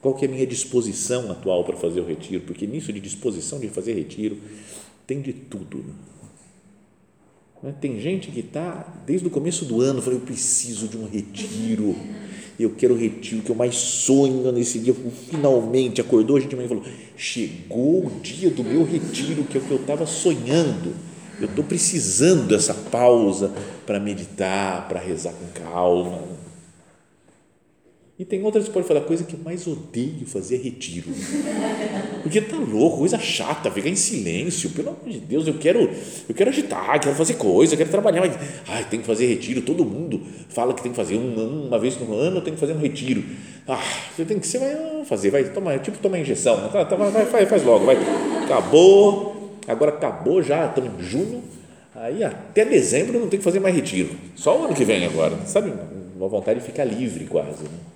Qual 0.00 0.14
que 0.14 0.24
é 0.24 0.28
a 0.28 0.30
minha 0.30 0.46
disposição 0.46 1.30
atual 1.30 1.64
para 1.64 1.76
fazer 1.76 2.00
o 2.00 2.04
retiro? 2.04 2.42
Porque 2.44 2.66
nisso 2.66 2.92
de 2.92 3.00
disposição 3.00 3.58
de 3.60 3.68
fazer 3.68 3.94
retiro 3.94 4.38
tem 5.06 5.20
de 5.20 5.32
tudo. 5.32 5.84
Né? 7.62 7.74
Tem 7.80 8.00
gente 8.00 8.30
que 8.30 8.40
está 8.40 8.92
desde 9.06 9.26
o 9.26 9.30
começo 9.30 9.64
do 9.64 9.80
ano, 9.80 10.02
falou, 10.02 10.18
eu 10.18 10.24
preciso 10.24 10.88
de 10.88 10.96
um 10.96 11.06
retiro, 11.06 11.94
eu 12.58 12.70
quero 12.70 12.94
o 12.94 12.98
retiro 12.98 13.42
que 13.42 13.50
eu 13.50 13.56
mais 13.56 13.76
sonho 13.76 14.50
nesse 14.52 14.78
dia. 14.78 14.94
Finalmente 15.30 16.00
acordou, 16.00 16.36
a 16.36 16.40
gente 16.40 16.54
falou, 16.54 16.84
chegou 17.16 18.06
o 18.06 18.20
dia 18.22 18.50
do 18.50 18.64
meu 18.64 18.84
retiro, 18.84 19.44
que 19.44 19.58
é 19.58 19.60
o 19.60 19.64
que 19.64 19.70
eu 19.70 19.80
estava 19.80 20.06
sonhando. 20.06 20.94
Eu 21.40 21.46
estou 21.46 21.64
precisando 21.64 22.46
dessa 22.46 22.74
pausa 22.74 23.52
para 23.86 23.98
meditar, 23.98 24.86
para 24.88 25.00
rezar 25.00 25.32
com 25.32 25.60
calma 25.60 26.31
e 28.18 28.24
tem 28.26 28.44
outras 28.44 28.66
que 28.66 28.70
pode 28.70 28.86
falar, 28.86 29.00
coisa 29.00 29.24
que 29.24 29.34
eu 29.34 29.40
mais 29.42 29.66
odeio 29.66 30.26
fazer 30.26 30.56
é 30.56 30.58
retiro. 30.58 31.08
Porque 32.22 32.42
tá 32.42 32.56
louco, 32.56 32.98
coisa 32.98 33.18
chata, 33.18 33.70
ficar 33.70 33.88
em 33.88 33.96
silêncio. 33.96 34.70
Pelo 34.70 34.90
amor 34.90 35.08
de 35.08 35.18
Deus, 35.18 35.46
eu 35.46 35.54
quero, 35.54 35.90
eu 36.28 36.34
quero 36.34 36.50
agitar, 36.50 37.00
quero 37.00 37.16
fazer 37.16 37.34
coisa, 37.34 37.76
quero 37.76 37.90
trabalhar, 37.90 38.20
mas 38.20 38.38
ai, 38.68 38.84
tem 38.84 39.00
que 39.00 39.06
fazer 39.06 39.26
retiro. 39.26 39.62
Todo 39.62 39.84
mundo 39.84 40.20
fala 40.50 40.74
que 40.74 40.82
tem 40.82 40.92
que 40.92 40.96
fazer 40.96 41.16
um, 41.16 41.66
uma 41.66 41.78
vez 41.78 41.98
no 41.98 42.14
ano, 42.14 42.42
tem 42.42 42.52
que 42.52 42.60
fazer 42.60 42.74
um 42.74 42.78
retiro. 42.78 43.24
Ah, 43.66 43.82
você 44.14 44.24
tem 44.26 44.38
que 44.38 44.46
ser, 44.46 44.58
vai 44.58 45.04
fazer, 45.06 45.30
vai 45.30 45.44
tomar, 45.44 45.78
tipo 45.78 45.96
tomar 45.98 46.18
injeção, 46.18 46.60
né? 46.60 46.68
tá, 46.70 46.84
tá, 46.84 46.94
vai, 46.94 47.24
vai, 47.24 47.46
faz 47.46 47.64
logo, 47.64 47.86
vai. 47.86 47.96
Acabou, 48.44 49.56
agora 49.66 49.90
acabou 49.90 50.42
já, 50.42 50.66
estamos 50.66 51.00
em 51.00 51.02
junho. 51.02 51.42
Aí 51.94 52.22
até 52.22 52.64
dezembro 52.64 53.18
não 53.18 53.28
tem 53.28 53.38
que 53.38 53.44
fazer 53.44 53.58
mais 53.58 53.74
retiro. 53.74 54.10
Só 54.36 54.60
o 54.60 54.64
ano 54.66 54.74
que 54.74 54.84
vem 54.84 55.04
agora, 55.06 55.36
sabe? 55.46 55.72
Uma 56.14 56.28
vontade 56.28 56.60
de 56.60 56.66
ficar 56.66 56.84
livre 56.84 57.24
quase. 57.24 57.64
Né? 57.64 57.91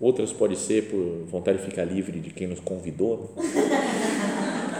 Outras 0.00 0.32
pode 0.32 0.56
ser 0.56 0.84
por 0.84 1.26
vontade 1.26 1.58
de 1.58 1.64
ficar 1.64 1.84
livre 1.84 2.20
de 2.20 2.30
quem 2.30 2.46
nos 2.46 2.60
convidou. 2.60 3.34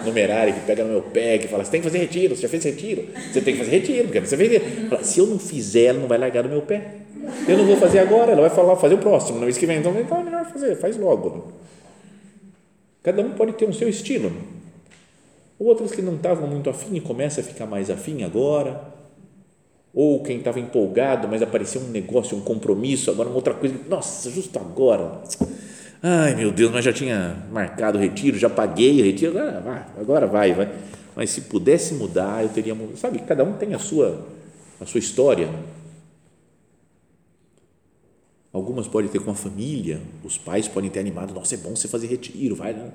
Numerário 0.04 0.52
que 0.52 0.60
pega 0.60 0.84
no 0.84 0.90
meu 0.90 1.02
pé, 1.02 1.38
que 1.38 1.48
fala: 1.48 1.64
você 1.64 1.70
tem 1.70 1.80
que 1.80 1.86
fazer 1.86 1.98
retiro, 1.98 2.36
você 2.36 2.42
já 2.42 2.48
fez 2.48 2.62
retiro, 2.64 3.06
você 3.32 3.40
tem 3.40 3.54
que 3.54 3.60
fazer 3.60 3.70
retiro, 3.70 4.04
porque 4.04 4.20
você 4.20 4.36
fez 4.36 4.62
fala, 4.88 5.02
Se 5.02 5.18
eu 5.18 5.26
não 5.26 5.38
fizer, 5.38 5.84
ela 5.84 6.00
não 6.00 6.08
vai 6.08 6.18
largar 6.18 6.42
do 6.42 6.48
meu 6.48 6.62
pé. 6.62 6.96
Eu 7.48 7.56
não 7.56 7.64
vou 7.64 7.76
fazer 7.76 8.00
agora, 8.00 8.32
ela 8.32 8.42
vai 8.42 8.50
falar, 8.50 8.76
fazer 8.76 8.94
o 8.94 8.98
próximo, 8.98 9.38
na 9.38 9.46
vez 9.46 9.56
que 9.56 9.64
vem, 9.64 9.78
então, 9.78 9.98
então 9.98 10.20
é 10.20 10.24
melhor 10.24 10.44
fazer, 10.44 10.76
faz 10.76 10.96
logo. 10.98 11.30
Né? 11.30 11.42
Cada 13.02 13.22
um 13.22 13.30
pode 13.30 13.54
ter 13.54 13.66
um 13.66 13.72
seu 13.72 13.88
estilo. 13.88 14.28
Né? 14.28 14.40
Outros 15.58 15.92
que 15.92 16.02
não 16.02 16.16
estavam 16.16 16.46
muito 16.46 16.68
afim 16.68 16.96
e 16.96 17.00
começam 17.00 17.42
a 17.42 17.46
ficar 17.46 17.64
mais 17.64 17.88
afim 17.88 18.24
agora 18.24 18.93
ou 19.94 20.22
quem 20.22 20.38
estava 20.38 20.58
empolgado, 20.58 21.28
mas 21.28 21.40
apareceu 21.40 21.80
um 21.80 21.88
negócio, 21.88 22.36
um 22.36 22.40
compromisso, 22.40 23.10
agora 23.10 23.28
uma 23.28 23.36
outra 23.36 23.54
coisa, 23.54 23.78
nossa, 23.88 24.30
justo 24.30 24.58
agora, 24.58 25.22
Ai, 26.06 26.34
meu 26.34 26.52
Deus, 26.52 26.70
mas 26.70 26.84
já 26.84 26.92
tinha 26.92 27.34
marcado 27.50 27.96
o 27.96 28.00
retiro, 28.00 28.36
já 28.36 28.50
paguei 28.50 29.00
o 29.00 29.04
retiro, 29.06 29.38
agora 29.38 29.60
vai, 29.60 29.86
agora 29.98 30.26
vai, 30.26 30.52
vai. 30.52 30.70
Mas 31.16 31.30
se 31.30 31.40
pudesse 31.40 31.94
mudar, 31.94 32.42
eu 32.42 32.50
teria. 32.50 32.76
Sabe, 32.94 33.20
cada 33.20 33.42
um 33.42 33.54
tem 33.54 33.72
a 33.72 33.78
sua, 33.78 34.22
a 34.78 34.84
sua 34.84 34.98
história. 34.98 35.48
Algumas 38.52 38.86
podem 38.86 39.10
ter 39.10 39.18
com 39.18 39.30
a 39.30 39.34
família, 39.34 39.98
os 40.22 40.36
pais 40.36 40.68
podem 40.68 40.90
ter 40.90 41.00
animado, 41.00 41.32
nossa, 41.32 41.54
é 41.54 41.58
bom 41.58 41.74
você 41.74 41.88
fazer 41.88 42.06
retiro, 42.06 42.54
vai 42.54 42.74
lá. 42.74 42.90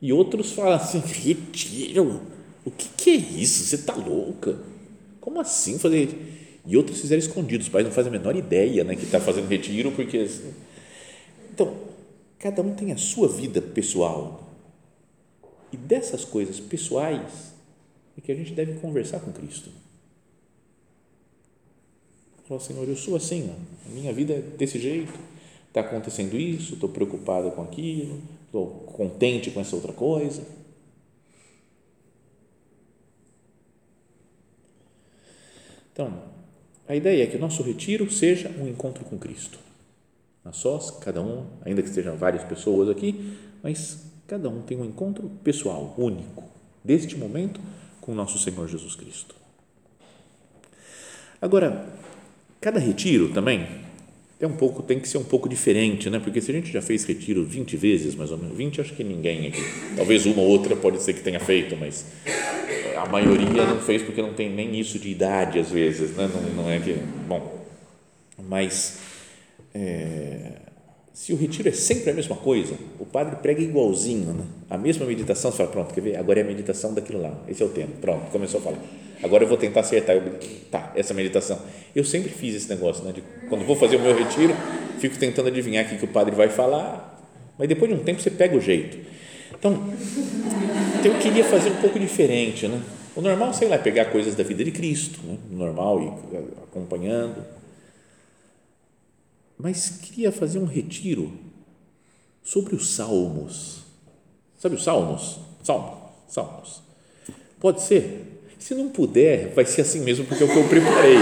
E 0.00 0.12
outros 0.12 0.52
falam 0.52 0.74
assim, 0.74 1.00
retiro? 1.00 2.20
O 2.64 2.70
que, 2.70 2.88
que 2.96 3.10
é 3.10 3.14
isso? 3.14 3.64
Você 3.64 3.74
está 3.74 3.96
louca? 3.96 4.56
Como 5.28 5.40
assim 5.40 5.78
fazer? 5.78 6.60
E 6.64 6.76
outros 6.76 7.00
fizeram 7.00 7.20
escondidos, 7.20 7.66
os 7.66 7.72
pais 7.72 7.84
não 7.84 7.92
fazem 7.92 8.08
a 8.14 8.18
menor 8.18 8.34
ideia 8.34 8.82
né, 8.84 8.96
que 8.96 9.04
está 9.04 9.20
fazendo 9.20 9.46
retiro, 9.46 9.92
porque. 9.92 10.26
Então, 11.52 11.74
Cada 12.38 12.62
um 12.62 12.74
tem 12.74 12.92
a 12.92 12.96
sua 12.96 13.28
vida 13.28 13.60
pessoal. 13.60 14.44
E 15.72 15.76
dessas 15.76 16.24
coisas 16.24 16.60
pessoais 16.60 17.52
é 18.16 18.20
que 18.20 18.30
a 18.30 18.34
gente 18.34 18.52
deve 18.52 18.74
conversar 18.80 19.20
com 19.20 19.32
Cristo. 19.32 19.70
Falar, 22.46 22.60
Senhor, 22.60 22.88
eu 22.88 22.96
sou 22.96 23.16
assim, 23.16 23.50
ó. 23.50 23.88
a 23.88 23.92
minha 23.92 24.12
vida 24.12 24.34
é 24.34 24.40
desse 24.40 24.78
jeito, 24.78 25.12
está 25.66 25.80
acontecendo 25.80 26.38
isso, 26.38 26.74
estou 26.74 26.88
preocupado 26.88 27.50
com 27.50 27.62
aquilo, 27.62 28.22
estou 28.46 28.66
contente 28.66 29.50
com 29.50 29.60
essa 29.60 29.76
outra 29.76 29.92
coisa. 29.92 30.42
Então, 35.98 36.12
a 36.86 36.94
ideia 36.94 37.24
é 37.24 37.26
que 37.26 37.36
o 37.36 37.40
nosso 37.40 37.60
retiro 37.60 38.08
seja 38.08 38.48
um 38.50 38.68
encontro 38.68 39.04
com 39.04 39.18
Cristo 39.18 39.58
a 40.44 40.52
sós, 40.52 40.92
cada 40.92 41.20
um, 41.20 41.44
ainda 41.64 41.82
que 41.82 41.88
estejam 41.88 42.16
várias 42.16 42.44
pessoas 42.44 42.88
aqui, 42.88 43.36
mas 43.64 44.04
cada 44.24 44.48
um 44.48 44.62
tem 44.62 44.78
um 44.78 44.84
encontro 44.84 45.28
pessoal, 45.42 45.96
único, 45.98 46.44
deste 46.84 47.16
momento 47.16 47.60
com 48.00 48.12
o 48.12 48.14
nosso 48.14 48.38
Senhor 48.38 48.68
Jesus 48.68 48.94
Cristo. 48.94 49.34
Agora, 51.42 51.92
cada 52.60 52.78
retiro 52.78 53.34
também 53.34 53.66
é 54.40 54.46
um 54.46 54.52
pouco, 54.52 54.82
tem 54.82 55.00
que 55.00 55.08
ser 55.08 55.18
um 55.18 55.24
pouco 55.24 55.48
diferente, 55.48 56.08
né? 56.08 56.20
Porque 56.20 56.40
se 56.40 56.50
a 56.50 56.54
gente 56.54 56.70
já 56.70 56.80
fez 56.80 57.04
retiro 57.04 57.44
20 57.44 57.76
vezes, 57.76 58.14
mais 58.14 58.30
ou 58.30 58.38
menos, 58.38 58.56
20 58.56 58.80
acho 58.80 58.94
que 58.94 59.02
ninguém 59.02 59.48
aqui, 59.48 59.62
talvez 59.96 60.26
uma 60.26 60.40
ou 60.40 60.48
outra 60.48 60.76
pode 60.76 61.02
ser 61.02 61.12
que 61.12 61.22
tenha 61.22 61.40
feito, 61.40 61.76
mas 61.76 62.06
a 62.96 63.06
maioria 63.06 63.66
não 63.66 63.80
fez 63.80 64.02
porque 64.02 64.22
não 64.22 64.32
tem 64.32 64.48
nem 64.48 64.78
isso 64.78 64.98
de 64.98 65.10
idade 65.10 65.58
às 65.58 65.70
vezes, 65.70 66.12
né? 66.16 66.30
Não, 66.32 66.62
não 66.62 66.70
é 66.70 66.78
que, 66.78 66.94
bom, 67.26 67.66
mas 68.48 69.00
é, 69.74 70.52
se 71.12 71.32
o 71.32 71.36
retiro 71.36 71.68
é 71.68 71.72
sempre 71.72 72.10
a 72.10 72.14
mesma 72.14 72.36
coisa, 72.36 72.74
padre 73.12 73.36
prega 73.36 73.60
igualzinho, 73.60 74.32
né? 74.32 74.44
a 74.70 74.78
mesma 74.78 75.04
meditação, 75.06 75.50
você 75.50 75.58
fala, 75.58 75.70
pronto, 75.70 75.94
quer 75.94 76.00
ver? 76.00 76.16
Agora 76.16 76.40
é 76.40 76.42
a 76.42 76.46
meditação 76.46 76.94
daquilo 76.94 77.20
lá, 77.20 77.32
esse 77.48 77.62
é 77.62 77.66
o 77.66 77.68
tema, 77.68 77.90
pronto, 78.00 78.30
começou 78.30 78.60
a 78.60 78.62
falar. 78.62 78.78
Agora 79.22 79.44
eu 79.44 79.48
vou 79.48 79.56
tentar 79.56 79.80
acertar, 79.80 80.14
eu, 80.14 80.22
tá, 80.70 80.92
essa 80.94 81.12
meditação. 81.12 81.58
Eu 81.94 82.04
sempre 82.04 82.30
fiz 82.30 82.54
esse 82.54 82.68
negócio, 82.68 83.02
né? 83.04 83.12
De, 83.12 83.22
quando 83.48 83.64
vou 83.64 83.74
fazer 83.74 83.96
o 83.96 84.00
meu 84.00 84.16
retiro, 84.16 84.54
fico 85.00 85.18
tentando 85.18 85.48
adivinhar 85.48 85.84
o 85.84 85.88
que, 85.88 85.96
que 85.96 86.04
o 86.04 86.08
padre 86.08 86.36
vai 86.36 86.48
falar, 86.48 87.20
mas 87.58 87.68
depois 87.68 87.90
de 87.90 87.96
um 87.98 88.04
tempo 88.04 88.20
você 88.20 88.30
pega 88.30 88.56
o 88.56 88.60
jeito. 88.60 88.96
Então, 89.58 89.92
eu 91.04 91.14
queria 91.18 91.42
fazer 91.42 91.70
um 91.70 91.76
pouco 91.76 91.98
diferente, 91.98 92.68
né? 92.68 92.80
O 93.16 93.20
normal, 93.20 93.52
sei 93.52 93.66
lá, 93.66 93.74
é 93.74 93.78
pegar 93.78 94.04
coisas 94.04 94.36
da 94.36 94.44
vida 94.44 94.62
de 94.62 94.70
Cristo, 94.70 95.18
né? 95.24 95.36
Normal, 95.50 96.22
e 96.32 96.36
acompanhando 96.62 97.42
mas 99.58 99.90
queria 99.90 100.30
fazer 100.30 100.60
um 100.60 100.64
retiro 100.64 101.32
sobre 102.42 102.74
os 102.74 102.94
salmos. 102.94 103.78
Sabe 104.58 104.74
os 104.74 104.84
salmos? 104.84 105.38
Salmos, 105.62 105.98
salmos. 106.28 106.82
Pode 107.60 107.82
ser? 107.82 108.42
Se 108.58 108.74
não 108.74 108.88
puder, 108.88 109.52
vai 109.54 109.64
ser 109.64 109.82
assim 109.82 110.00
mesmo, 110.00 110.24
porque 110.24 110.42
é 110.42 110.46
o 110.46 110.50
que 110.50 110.56
eu 110.56 110.68
preparei. 110.68 111.16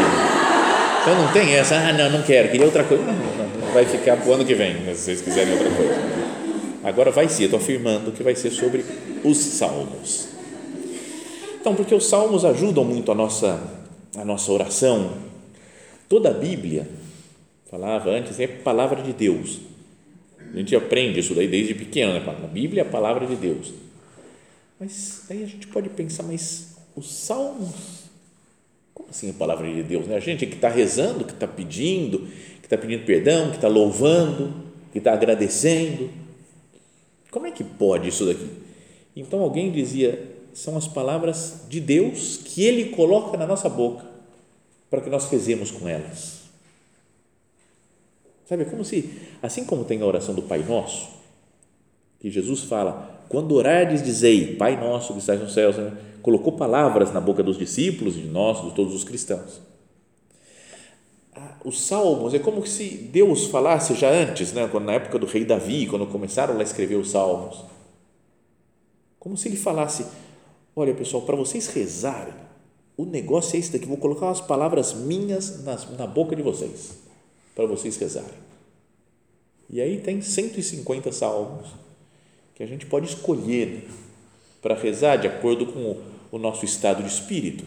Então 1.03 1.23
não 1.23 1.33
tem 1.33 1.55
essa, 1.55 1.77
ah, 1.77 1.93
não, 1.93 2.11
não 2.11 2.23
quero, 2.23 2.51
queria 2.51 2.67
outra 2.67 2.83
coisa. 2.83 3.05
Não, 3.05 3.13
não, 3.13 3.73
vai 3.73 3.85
ficar 3.85 4.17
para 4.17 4.29
o 4.29 4.33
ano 4.33 4.45
que 4.45 4.55
vem, 4.55 4.75
se 4.87 5.03
vocês 5.03 5.21
quiserem 5.21 5.53
outra 5.53 5.71
coisa. 5.71 5.95
Agora 6.83 7.11
vai 7.11 7.29
ser, 7.29 7.45
estou 7.45 7.59
afirmando 7.59 8.13
que 8.13 8.23
vai 8.23 8.35
ser 8.35 8.51
sobre 8.51 8.85
os 9.23 9.37
salmos. 9.37 10.29
Então, 11.61 11.75
porque 11.75 11.95
os 11.95 12.07
salmos 12.07 12.45
ajudam 12.45 12.85
muito 12.85 13.11
a 13.11 13.15
nossa, 13.15 13.61
a 14.17 14.25
nossa 14.25 14.51
oração. 14.53 15.15
Toda 16.09 16.31
a 16.31 16.33
Bíblia 16.33 16.89
falava 17.71 18.11
antes, 18.11 18.39
é 18.39 18.47
palavra 18.47 19.03
de 19.03 19.13
Deus. 19.13 19.61
A 20.57 20.59
gente 20.59 20.75
aprende 20.75 21.21
isso 21.21 21.35
daí 21.35 21.47
desde 21.47 21.75
pequeno, 21.75 22.15
né? 22.15 22.25
A 22.27 22.47
Bíblia 22.47 22.83
é 22.83 22.87
a 22.87 22.89
palavra 22.89 23.27
de 23.27 23.37
Deus. 23.37 23.75
Mas 24.81 25.27
aí 25.29 25.45
a 25.45 25.47
gente 25.47 25.67
pode 25.67 25.91
pensar, 25.91 26.23
mas 26.23 26.79
os 26.97 27.13
salmos, 27.13 28.05
como 28.95 29.11
assim 29.11 29.29
a 29.29 29.35
palavra 29.35 29.71
de 29.71 29.83
Deus? 29.83 30.07
Né? 30.07 30.17
A 30.17 30.21
gente 30.21 30.47
que 30.47 30.55
está 30.55 30.71
rezando, 30.71 31.27
que 31.27 31.35
está 31.35 31.47
pedindo, 31.47 32.21
que 32.61 32.65
está 32.65 32.79
pedindo 32.79 33.05
perdão, 33.05 33.51
que 33.51 33.57
está 33.57 33.69
louvando, 33.69 34.55
que 34.93 34.97
está 34.97 35.13
agradecendo. 35.13 36.09
Como 37.31 37.47
é 37.47 37.51
que 37.51 37.63
pode 37.63 38.09
isso 38.09 38.25
daqui? 38.25 38.49
Então 39.15 39.41
alguém 39.41 39.71
dizia, 39.71 40.19
são 40.55 40.75
as 40.75 40.89
palavras 40.89 41.67
de 41.69 41.81
Deus 41.81 42.39
que 42.43 42.65
Ele 42.65 42.97
coloca 42.97 43.37
na 43.37 43.47
nossa 43.47 43.69
boca 43.69 44.07
para 44.89 45.03
que 45.03 45.11
nós 45.11 45.29
rezemos 45.29 45.71
com 45.71 45.87
elas. 45.87 46.36
Sabe, 48.47 48.63
é 48.63 48.67
como 48.67 48.85
se, 48.85 49.11
assim 49.43 49.65
como 49.65 49.85
tem 49.85 50.01
a 50.01 50.07
oração 50.07 50.33
do 50.33 50.43
Pai 50.43 50.63
Nosso, 50.63 51.09
que 52.21 52.31
Jesus 52.31 52.63
fala, 52.63 53.25
quando 53.29 53.53
orardes, 53.53 54.03
dizei, 54.03 54.55
Pai 54.55 54.81
Nosso 54.81 55.13
que 55.13 55.19
estás 55.19 55.41
no 55.41 55.51
céu, 55.51 55.73
né? 55.73 55.93
colocou 56.23 56.53
palavras 56.53 57.13
na 57.13 57.21
boca 57.21 57.43
dos 57.43 57.59
discípulos, 57.59 58.15
de 58.15 58.23
nós, 58.23 58.63
de 58.63 58.73
todos 58.73 58.95
os 58.95 59.03
cristãos. 59.03 59.61
Ah, 61.35 61.57
os 61.65 61.81
salmos 61.81 62.35
é 62.35 62.39
como 62.39 62.65
se 62.65 62.89
Deus 63.13 63.47
falasse 63.47 63.95
já 63.95 64.11
antes, 64.11 64.53
né? 64.53 64.71
na 64.81 64.93
época 64.93 65.19
do 65.19 65.27
rei 65.27 65.45
Davi, 65.45 65.89
quando 65.89 66.07
começaram 66.07 66.57
a 66.59 66.63
escrever 66.63 66.97
os 66.97 67.11
salmos. 67.11 67.65
Como 69.19 69.37
se 69.37 69.49
ele 69.49 69.57
falasse: 69.57 70.07
Olha, 70.75 70.95
pessoal, 70.95 71.25
para 71.25 71.35
vocês 71.35 71.67
rezarem, 71.67 72.35
o 72.97 73.05
negócio 73.05 73.57
é 73.57 73.59
esse 73.59 73.73
daqui, 73.73 73.87
vou 73.87 73.97
colocar 73.97 74.27
umas 74.27 74.41
palavras 74.41 74.95
minhas 74.95 75.65
na 75.65 76.07
boca 76.07 76.37
de 76.37 76.43
vocês 76.43 77.06
para 77.57 77.67
vocês 77.67 77.97
rezarem. 77.97 78.47
E 79.69 79.81
aí 79.81 79.99
tem 79.99 80.21
150 80.21 81.11
salmos 81.11 81.67
que 82.55 82.63
a 82.63 82.67
gente 82.67 82.87
pode 82.87 83.07
escolher 83.07 83.89
para 84.63 84.75
rezar 84.75 85.17
de 85.17 85.27
acordo 85.27 85.67
com 85.67 86.01
o 86.31 86.39
nosso 86.39 86.65
estado 86.65 87.03
de 87.03 87.09
espírito. 87.09 87.65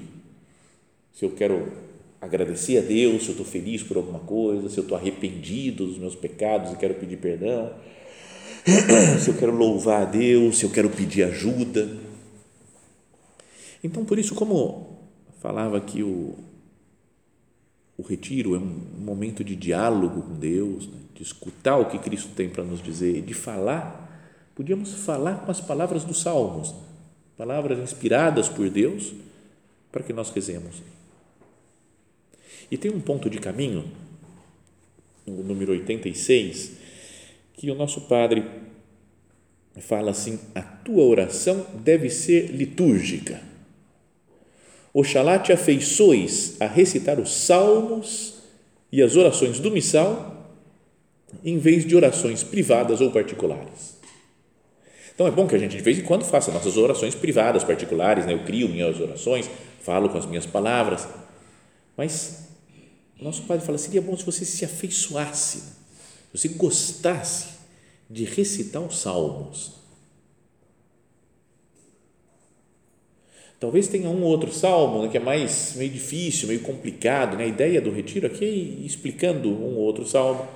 Se 1.13 1.25
eu 1.25 1.31
quero 1.31 1.73
agradecer 2.21 2.77
a 2.77 2.81
Deus, 2.81 3.23
se 3.23 3.29
eu 3.29 3.31
estou 3.31 3.45
feliz 3.45 3.81
por 3.81 3.97
alguma 3.97 4.19
coisa, 4.19 4.69
se 4.69 4.77
eu 4.77 4.83
estou 4.83 4.97
arrependido 4.97 5.85
dos 5.85 5.97
meus 5.97 6.15
pecados 6.15 6.71
e 6.71 6.75
quero 6.77 6.93
pedir 6.93 7.17
perdão, 7.17 7.73
se 9.19 9.29
eu 9.29 9.37
quero 9.37 9.55
louvar 9.55 10.03
a 10.03 10.05
Deus, 10.05 10.59
se 10.59 10.65
eu 10.65 10.69
quero 10.69 10.89
pedir 10.89 11.23
ajuda. 11.23 11.97
Então, 13.83 14.05
por 14.05 14.19
isso, 14.19 14.35
como 14.35 14.99
falava 15.39 15.77
aqui 15.77 16.03
o, 16.03 16.35
o 17.99 18.01
retiro 18.01 18.55
é 18.55 18.57
um 18.57 18.79
momento 18.97 19.43
de 19.43 19.57
diálogo 19.57 20.21
com 20.21 20.33
Deus, 20.35 20.87
né? 20.87 20.99
de 21.13 21.21
escutar 21.21 21.75
o 21.75 21.89
que 21.89 21.99
Cristo 21.99 22.29
tem 22.33 22.47
para 22.47 22.63
nos 22.63 22.81
dizer, 22.81 23.21
de 23.23 23.33
falar. 23.33 24.07
Podíamos 24.55 24.93
falar 24.93 25.39
com 25.43 25.51
as 25.51 25.59
palavras 25.59 26.05
dos 26.05 26.21
Salmos, 26.21 26.71
né? 26.71 26.79
palavras 27.37 27.77
inspiradas 27.77 28.47
por 28.47 28.69
Deus, 28.69 29.13
para 29.91 30.01
que 30.01 30.13
nós 30.13 30.29
rezemos. 30.29 30.81
E 32.71 32.77
tem 32.77 32.89
um 32.89 33.01
ponto 33.01 33.29
de 33.29 33.37
caminho, 33.37 33.83
no 35.27 35.43
número 35.43 35.73
86, 35.73 36.77
que 37.51 37.69
o 37.69 37.75
nosso 37.75 38.07
Padre 38.07 38.45
fala 39.81 40.11
assim: 40.11 40.39
a 40.55 40.61
tua 40.61 41.03
oração 41.03 41.65
deve 41.83 42.09
ser 42.09 42.47
litúrgica 42.47 43.48
Oxalá 44.99 45.39
te 45.39 45.53
afeiçoes 45.53 46.59
a 46.59 46.67
recitar 46.67 47.19
os 47.19 47.33
salmos 47.33 48.33
e 48.91 49.01
as 49.01 49.15
orações 49.15 49.57
do 49.57 49.71
missal 49.71 50.35
em 51.43 51.57
vez 51.57 51.85
de 51.85 51.95
orações 51.95 52.43
privadas 52.43 52.99
ou 52.99 53.09
particulares. 53.09 53.97
Então 55.13 55.25
é 55.25 55.31
bom 55.31 55.47
que 55.47 55.55
a 55.55 55.57
gente 55.57 55.77
de 55.77 55.83
vez 55.83 55.99
em 55.99 56.03
quando 56.03 56.25
faça 56.25 56.51
nossas 56.51 56.75
orações 56.75 57.15
privadas, 57.15 57.63
particulares, 57.63 58.25
né? 58.25 58.33
eu 58.33 58.43
crio 58.43 58.67
minhas 58.67 58.99
orações, 58.99 59.49
falo 59.81 60.09
com 60.09 60.17
as 60.17 60.25
minhas 60.25 60.45
palavras, 60.45 61.07
mas 61.95 62.49
nosso 63.21 63.43
Padre 63.43 63.65
fala, 63.65 63.77
seria 63.77 64.01
bom 64.01 64.17
se 64.17 64.25
você 64.25 64.43
se 64.43 64.65
afeiçoasse, 64.65 65.59
se 65.59 66.37
você 66.37 66.47
gostasse 66.49 67.47
de 68.09 68.25
recitar 68.25 68.81
os 68.81 68.99
salmos, 68.99 69.78
Talvez 73.59 73.87
tenha 73.89 74.09
um 74.09 74.23
ou 74.23 74.29
outro 74.29 74.53
salmo 74.53 75.03
né, 75.03 75.09
que 75.09 75.17
é 75.17 75.19
mais 75.19 75.73
meio 75.75 75.91
difícil, 75.91 76.47
meio 76.47 76.61
complicado. 76.61 77.35
Né? 77.35 77.43
A 77.43 77.47
ideia 77.47 77.81
do 77.81 77.91
retiro 77.91 78.25
aqui 78.25 78.45
é 78.45 78.85
explicando 78.85 79.49
um 79.49 79.75
ou 79.75 79.81
outro 79.81 80.07
salmo 80.07 80.47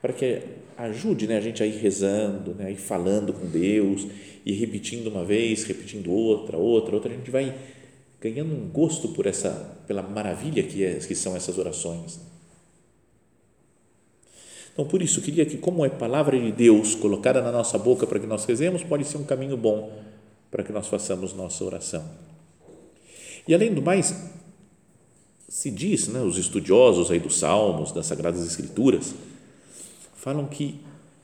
para 0.00 0.12
que 0.12 0.42
ajude 0.76 1.26
né, 1.26 1.38
a 1.38 1.40
gente 1.40 1.62
a 1.62 1.66
ir 1.66 1.76
rezando, 1.76 2.54
né, 2.54 2.66
a 2.66 2.70
ir 2.70 2.76
falando 2.76 3.32
com 3.32 3.46
Deus, 3.46 4.06
e 4.44 4.52
repetindo 4.52 5.08
uma 5.08 5.24
vez, 5.24 5.64
repetindo 5.64 6.12
outra, 6.12 6.56
outra, 6.56 6.94
outra, 6.94 7.12
a 7.12 7.16
gente 7.16 7.30
vai 7.30 7.52
ganhando 8.20 8.54
um 8.54 8.68
gosto 8.68 9.08
por 9.08 9.26
essa, 9.26 9.76
pela 9.86 10.02
maravilha 10.02 10.62
que, 10.62 10.84
é, 10.84 10.94
que 10.94 11.14
são 11.14 11.34
essas 11.34 11.58
orações. 11.58 12.20
Então, 14.72 14.84
por 14.84 15.00
isso, 15.00 15.22
queria 15.22 15.46
que, 15.46 15.56
como 15.56 15.84
é 15.84 15.88
palavra 15.88 16.38
de 16.38 16.52
Deus 16.52 16.94
colocada 16.94 17.40
na 17.40 17.50
nossa 17.50 17.78
boca 17.78 18.06
para 18.06 18.20
que 18.20 18.26
nós 18.26 18.44
rezemos, 18.44 18.84
pode 18.84 19.04
ser 19.04 19.16
um 19.16 19.24
caminho 19.24 19.56
bom 19.56 19.90
para 20.50 20.62
que 20.62 20.70
nós 20.70 20.86
façamos 20.86 21.32
nossa 21.32 21.64
oração. 21.64 22.04
E 23.46 23.54
além 23.54 23.72
do 23.72 23.80
mais, 23.80 24.14
se 25.48 25.70
diz, 25.70 26.08
né, 26.08 26.20
os 26.20 26.36
estudiosos 26.36 27.10
aí 27.10 27.20
dos 27.20 27.38
Salmos, 27.38 27.92
das 27.92 28.06
Sagradas 28.06 28.44
Escrituras, 28.46 29.14
falam 30.14 30.46
que 30.46 30.80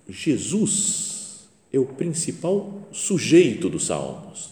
Jesus 0.08 1.48
é 1.72 1.78
o 1.78 1.86
principal 1.86 2.88
sujeito 2.92 3.68
dos 3.68 3.86
Salmos. 3.86 4.50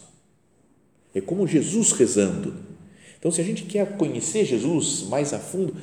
É 1.15 1.21
como 1.21 1.47
Jesus 1.47 1.93
rezando. 1.93 2.55
Então, 3.19 3.31
se 3.31 3.41
a 3.41 3.45
gente 3.45 3.65
quer 3.65 3.97
conhecer 3.97 4.45
Jesus 4.45 5.03
mais 5.03 5.33
a 5.33 5.39
fundo, 5.39 5.77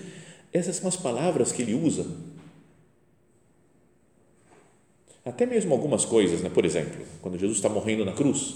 essas 0.52 0.78
são 0.78 0.88
as 0.88 0.96
palavras 0.96 1.52
que 1.52 1.62
ele 1.62 1.76
usa. 1.76 2.06
Até 5.24 5.46
mesmo 5.46 5.74
algumas 5.74 6.06
coisas, 6.06 6.42
né? 6.42 6.50
por 6.50 6.66
exemplo, 6.66 7.06
quando 7.22 7.38
Jesus 7.38 7.58
está 7.58 7.70
morrendo 7.70 8.06
na 8.06 8.14
cruz, 8.14 8.56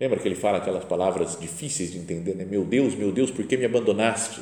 lembra 0.00 0.18
que 0.18 0.28
ele 0.28 0.34
fala 0.34 0.58
aquelas 0.58 0.84
palavras 0.84 1.38
difíceis 1.40 1.92
de 1.92 1.98
entender, 1.98 2.34
né? 2.34 2.44
Meu 2.44 2.64
Deus, 2.64 2.94
meu 2.94 3.12
Deus, 3.12 3.30
por 3.30 3.46
que 3.46 3.56
me 3.56 3.64
abandonaste? 3.64 4.40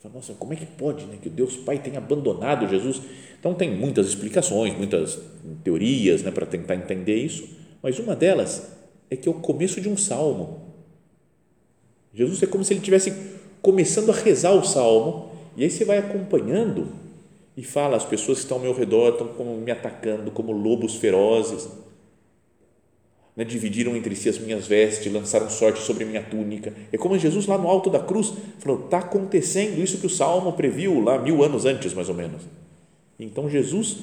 Fala, 0.00 0.14
Nossa, 0.14 0.32
como 0.34 0.52
é 0.52 0.56
que 0.56 0.66
pode 0.66 1.04
né, 1.06 1.18
que 1.20 1.28
o 1.28 1.30
Deus 1.30 1.56
Pai 1.56 1.78
tenha 1.78 1.98
abandonado 1.98 2.66
Jesus? 2.68 3.02
Então, 3.38 3.54
tem 3.54 3.70
muitas 3.70 4.08
explicações, 4.08 4.76
muitas 4.76 5.18
teorias 5.62 6.22
né, 6.22 6.30
para 6.30 6.46
tentar 6.46 6.74
entender 6.74 7.16
isso, 7.16 7.48
mas 7.82 7.98
uma 7.98 8.16
delas 8.16 8.76
é 9.10 9.16
que 9.16 9.28
é 9.28 9.30
o 9.30 9.34
começo 9.34 9.80
de 9.80 9.88
um 9.88 9.96
salmo. 9.96 10.74
Jesus 12.12 12.42
é 12.42 12.46
como 12.46 12.64
se 12.64 12.72
ele 12.72 12.80
estivesse 12.80 13.14
começando 13.62 14.10
a 14.10 14.14
rezar 14.14 14.52
o 14.52 14.64
salmo, 14.64 15.30
e 15.56 15.64
aí 15.64 15.70
você 15.70 15.84
vai 15.84 15.98
acompanhando 15.98 16.88
e 17.56 17.62
fala: 17.62 17.96
as 17.96 18.04
pessoas 18.04 18.38
que 18.38 18.44
estão 18.44 18.58
ao 18.58 18.62
meu 18.62 18.74
redor 18.74 19.12
estão 19.12 19.28
como 19.28 19.56
me 19.56 19.70
atacando, 19.70 20.30
como 20.30 20.52
lobos 20.52 20.96
ferozes. 20.96 21.68
Né, 23.36 23.44
dividiram 23.44 23.96
entre 23.96 24.14
si 24.16 24.28
as 24.28 24.38
minhas 24.38 24.66
vestes, 24.66 25.12
lançaram 25.12 25.48
sorte 25.48 25.80
sobre 25.80 26.04
minha 26.04 26.22
túnica. 26.22 26.74
É 26.92 26.98
como 26.98 27.16
Jesus 27.18 27.46
lá 27.46 27.56
no 27.56 27.68
alto 27.68 27.88
da 27.88 28.00
cruz 28.00 28.32
falou: 28.58 28.84
está 28.84 28.98
acontecendo 28.98 29.80
isso 29.80 29.98
que 29.98 30.06
o 30.06 30.10
Salmo 30.10 30.52
previu 30.52 31.00
lá 31.00 31.18
mil 31.18 31.42
anos 31.44 31.64
antes, 31.64 31.94
mais 31.94 32.08
ou 32.08 32.14
menos. 32.14 32.42
Então 33.18 33.48
Jesus 33.48 33.98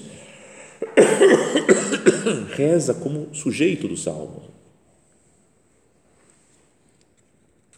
reza 2.56 2.94
como 2.94 3.34
sujeito 3.34 3.88
do 3.88 3.98
Salmo. 3.98 4.44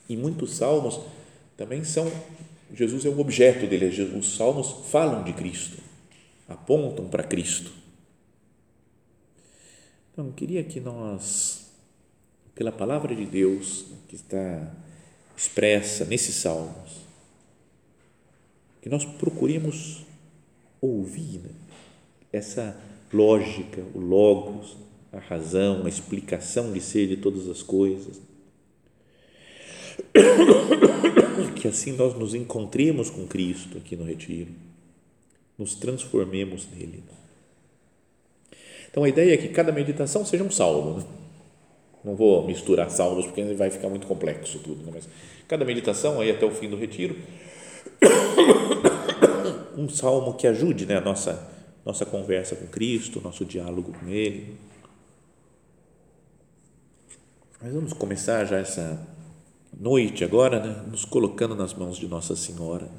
E 0.08 0.16
muitos 0.18 0.56
salmos 0.56 1.00
também 1.56 1.84
são 1.84 2.12
Jesus 2.74 3.06
é 3.06 3.10
o 3.10 3.20
objeto 3.20 3.66
dele. 3.66 3.86
Os 4.18 4.36
salmos 4.36 4.90
falam 4.90 5.24
de 5.24 5.34
Cristo, 5.34 5.78
apontam 6.48 7.08
para 7.08 7.24
Cristo. 7.24 7.79
Então, 10.20 10.34
queria 10.34 10.62
que 10.66 10.82
nós, 10.82 11.72
pela 12.54 12.74
palavra 12.74 13.16
de 13.16 13.26
Deus 13.26 13.86
que 14.10 14.18
está 14.18 14.70
expressa 15.38 16.04
nesses 16.04 16.36
salmos, 16.36 16.98
que 18.82 18.90
nós 18.90 19.06
procuremos 19.06 20.04
ouvir 20.82 21.40
né, 21.40 21.52
essa 22.34 22.78
lógica, 23.14 23.82
o 23.96 24.00
logos, 24.00 24.76
a 25.14 25.20
razão, 25.20 25.86
a 25.86 25.88
explicação 25.88 26.74
de 26.74 26.82
ser 26.82 27.08
de 27.08 27.16
todas 27.16 27.48
as 27.48 27.64
coisas 27.64 28.20
que 31.56 31.66
assim 31.66 31.94
nós 31.94 32.14
nos 32.20 32.34
encontremos 32.36 33.10
com 33.10 33.26
Cristo 33.26 33.78
aqui 33.78 33.96
no 33.96 34.04
Retiro, 34.04 34.52
nos 35.58 35.76
transformemos 35.76 36.68
nele. 36.70 37.06
Então 38.90 39.04
a 39.04 39.10
ideia 39.10 39.34
é 39.34 39.38
que 39.38 39.50
cada 39.50 39.72
meditação 39.72 40.26
seja 40.26 40.44
um 40.44 40.52
salmo. 40.52 40.98
Né? 40.98 41.06
Não 42.04 42.16
vou 42.16 42.46
misturar 42.46 42.90
salmos 42.90 43.26
porque 43.26 43.44
vai 43.54 43.70
ficar 43.70 43.90
muito 43.90 44.08
complexo 44.08 44.60
tudo, 44.60 44.84
né? 44.86 44.92
mas 44.94 45.08
cada 45.48 45.66
meditação 45.66 46.20
aí 46.20 46.32
até 46.32 46.46
o 46.46 46.52
fim 46.52 46.70
do 46.70 46.76
retiro 46.76 47.16
um 49.78 49.90
salmo 49.90 50.34
que 50.34 50.48
ajude 50.48 50.86
né, 50.86 50.98
a 50.98 51.02
nossa 51.02 51.60
nossa 51.86 52.06
conversa 52.06 52.56
com 52.56 52.68
Cristo, 52.68 53.22
nosso 53.22 53.46
diálogo 53.46 53.94
com 53.94 54.08
Ele. 54.08 54.58
Mas 57.62 57.74
vamos 57.74 57.94
começar 57.94 58.46
já 58.46 58.58
essa 58.58 59.08
noite 59.78 60.24
agora, 60.24 60.60
né, 60.60 60.84
nos 60.88 61.04
colocando 61.04 61.56
nas 61.56 61.74
mãos 61.74 61.98
de 61.98 62.08
Nossa 62.08 62.36
Senhora. 62.36 62.90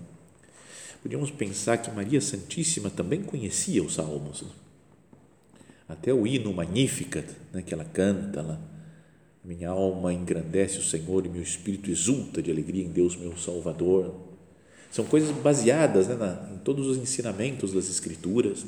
Podíamos 1.03 1.31
pensar 1.31 1.79
que 1.79 1.91
Maria 1.91 2.21
Santíssima 2.21 2.91
também 2.91 3.23
conhecia 3.23 3.83
os 3.83 3.95
salmos. 3.95 4.45
Até 5.91 6.15
o 6.15 6.25
hino 6.25 6.53
Magnificat, 6.53 7.27
né, 7.53 7.63
que 7.63 7.75
ela 7.75 7.85
canta 7.85 8.41
lá. 8.41 8.61
Minha 9.45 9.71
alma 9.71 10.13
engrandece 10.13 10.79
o 10.79 10.85
Senhor 10.85 11.27
e 11.27 11.29
meu 11.29 11.43
espírito 11.43 11.91
exulta 11.91 12.41
de 12.41 12.49
alegria 12.49 12.85
em 12.85 12.93
Deus, 12.93 13.17
meu 13.17 13.37
Salvador. 13.37 14.15
São 14.89 15.05
coisas 15.05 15.33
baseadas 15.33 16.07
né, 16.07 16.15
na, 16.15 16.49
em 16.55 16.59
todos 16.59 16.87
os 16.87 16.97
ensinamentos 16.97 17.73
das 17.73 17.91
Escrituras. 17.91 18.65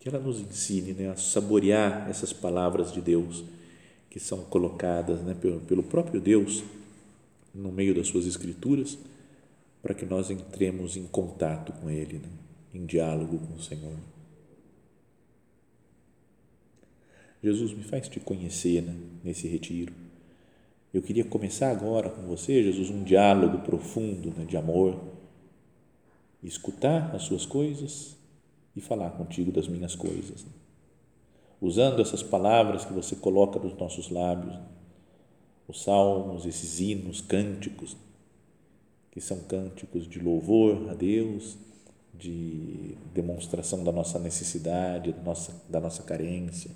Que 0.00 0.08
ela 0.08 0.18
nos 0.18 0.40
ensine 0.40 0.92
né, 0.92 1.10
a 1.10 1.16
saborear 1.16 2.10
essas 2.10 2.32
palavras 2.32 2.92
de 2.92 3.00
Deus 3.00 3.44
que 4.10 4.18
são 4.18 4.42
colocadas 4.46 5.20
né, 5.20 5.36
pelo, 5.40 5.60
pelo 5.60 5.82
próprio 5.84 6.20
Deus 6.20 6.64
no 7.54 7.70
meio 7.70 7.94
das 7.94 8.08
suas 8.08 8.26
escrituras, 8.26 8.98
para 9.80 9.94
que 9.94 10.04
nós 10.04 10.28
entremos 10.28 10.96
em 10.96 11.06
contato 11.06 11.72
com 11.72 11.88
Ele, 11.88 12.18
né, 12.18 12.28
em 12.72 12.86
diálogo 12.86 13.38
com 13.38 13.54
o 13.54 13.62
Senhor. 13.62 13.96
Jesus, 17.42 17.72
me 17.72 17.82
faz 17.82 18.08
te 18.08 18.20
conhecer 18.20 18.82
né, 18.82 18.96
nesse 19.24 19.48
retiro. 19.48 19.92
Eu 20.94 21.02
queria 21.02 21.24
começar 21.24 21.70
agora 21.70 22.08
com 22.08 22.22
você, 22.22 22.62
Jesus, 22.62 22.90
um 22.90 23.02
diálogo 23.02 23.58
profundo 23.58 24.30
né, 24.30 24.44
de 24.44 24.56
amor, 24.56 25.00
escutar 26.42 27.14
as 27.14 27.22
suas 27.22 27.44
coisas 27.44 28.16
e 28.76 28.80
falar 28.80 29.10
contigo 29.10 29.50
das 29.50 29.66
minhas 29.66 29.94
coisas 29.94 30.44
usando 31.62 32.02
essas 32.02 32.24
palavras 32.24 32.84
que 32.84 32.92
você 32.92 33.14
coloca 33.14 33.56
nos 33.60 33.78
nossos 33.78 34.10
lábios, 34.10 34.58
os 35.68 35.84
salmos, 35.84 36.44
esses 36.44 36.80
hinos, 36.80 37.20
cânticos, 37.20 37.96
que 39.12 39.20
são 39.20 39.38
cânticos 39.44 40.08
de 40.08 40.18
louvor 40.18 40.90
a 40.90 40.94
Deus, 40.94 41.56
de 42.12 42.94
demonstração 43.14 43.82
da 43.82 43.90
nossa 43.90 44.18
necessidade, 44.18 45.12
da 45.12 45.22
nossa, 45.22 45.62
da 45.68 45.80
nossa 45.80 46.02
carência, 46.02 46.70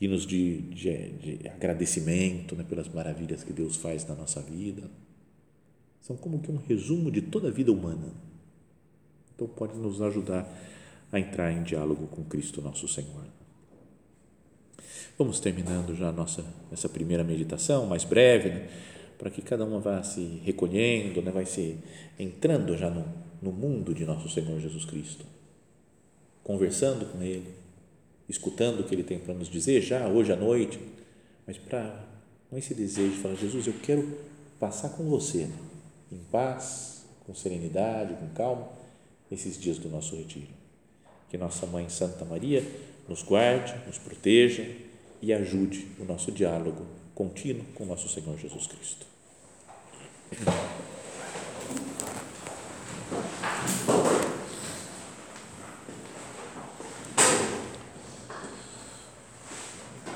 hinos 0.00 0.26
de, 0.26 0.62
de, 0.62 1.08
de 1.10 1.48
agradecimento 1.48 2.56
né, 2.56 2.64
pelas 2.68 2.88
maravilhas 2.88 3.44
que 3.44 3.52
Deus 3.52 3.76
faz 3.76 4.06
na 4.06 4.14
nossa 4.14 4.40
vida. 4.40 4.90
São 6.00 6.16
como 6.16 6.40
que 6.40 6.50
um 6.50 6.56
resumo 6.56 7.10
de 7.10 7.22
toda 7.22 7.48
a 7.48 7.50
vida 7.50 7.70
humana. 7.70 8.12
Então, 9.34 9.46
pode 9.46 9.76
nos 9.76 10.00
ajudar 10.02 10.48
a 11.12 11.20
entrar 11.20 11.52
em 11.52 11.62
diálogo 11.62 12.06
com 12.06 12.24
Cristo, 12.24 12.62
nosso 12.62 12.88
Senhor. 12.88 13.24
Vamos 15.18 15.38
terminando 15.38 15.94
já 15.94 16.10
nossa 16.10 16.44
essa 16.72 16.88
primeira 16.88 17.22
meditação, 17.22 17.86
mais 17.86 18.04
breve, 18.04 18.48
né? 18.48 18.68
para 19.18 19.28
que 19.28 19.42
cada 19.42 19.66
uma 19.66 19.78
vá 19.78 20.02
se 20.02 20.40
recolhendo, 20.44 21.20
né? 21.20 21.30
vai 21.30 21.44
se 21.44 21.78
entrando 22.18 22.74
já 22.76 22.88
no, 22.88 23.04
no 23.42 23.52
mundo 23.52 23.94
de 23.94 24.04
nosso 24.04 24.28
Senhor 24.28 24.58
Jesus 24.60 24.84
Cristo, 24.84 25.24
conversando 26.42 27.06
com 27.06 27.22
Ele, 27.22 27.54
escutando 28.28 28.80
o 28.80 28.84
que 28.84 28.94
Ele 28.94 29.04
tem 29.04 29.18
para 29.18 29.34
nos 29.34 29.48
dizer 29.48 29.80
já 29.80 30.06
hoje 30.08 30.32
à 30.32 30.36
noite, 30.36 30.78
mas 31.46 31.58
para 31.58 32.08
com 32.48 32.58
esse 32.58 32.74
desejo 32.74 33.12
de 33.12 33.18
falar, 33.18 33.36
Jesus, 33.36 33.68
eu 33.68 33.74
quero 33.80 34.18
passar 34.58 34.90
com 34.90 35.04
você, 35.04 35.46
né? 35.46 35.56
em 36.10 36.18
paz, 36.18 37.04
com 37.24 37.32
serenidade, 37.32 38.14
com 38.14 38.28
calma, 38.30 38.68
esses 39.30 39.56
dias 39.56 39.78
do 39.78 39.88
nosso 39.88 40.16
retiro. 40.16 40.48
Que 41.28 41.38
nossa 41.38 41.64
Mãe 41.66 41.88
Santa 41.88 42.24
Maria 42.24 42.64
nos 43.08 43.22
guarde, 43.22 43.72
nos 43.86 43.98
proteja, 43.98 44.66
e 45.22 45.32
ajude 45.32 45.86
o 45.98 46.04
nosso 46.04 46.32
diálogo 46.32 46.86
contínuo 47.14 47.64
com 47.74 47.84
nosso 47.84 48.08
Senhor 48.08 48.36
Jesus 48.38 48.66
Cristo. 48.66 49.06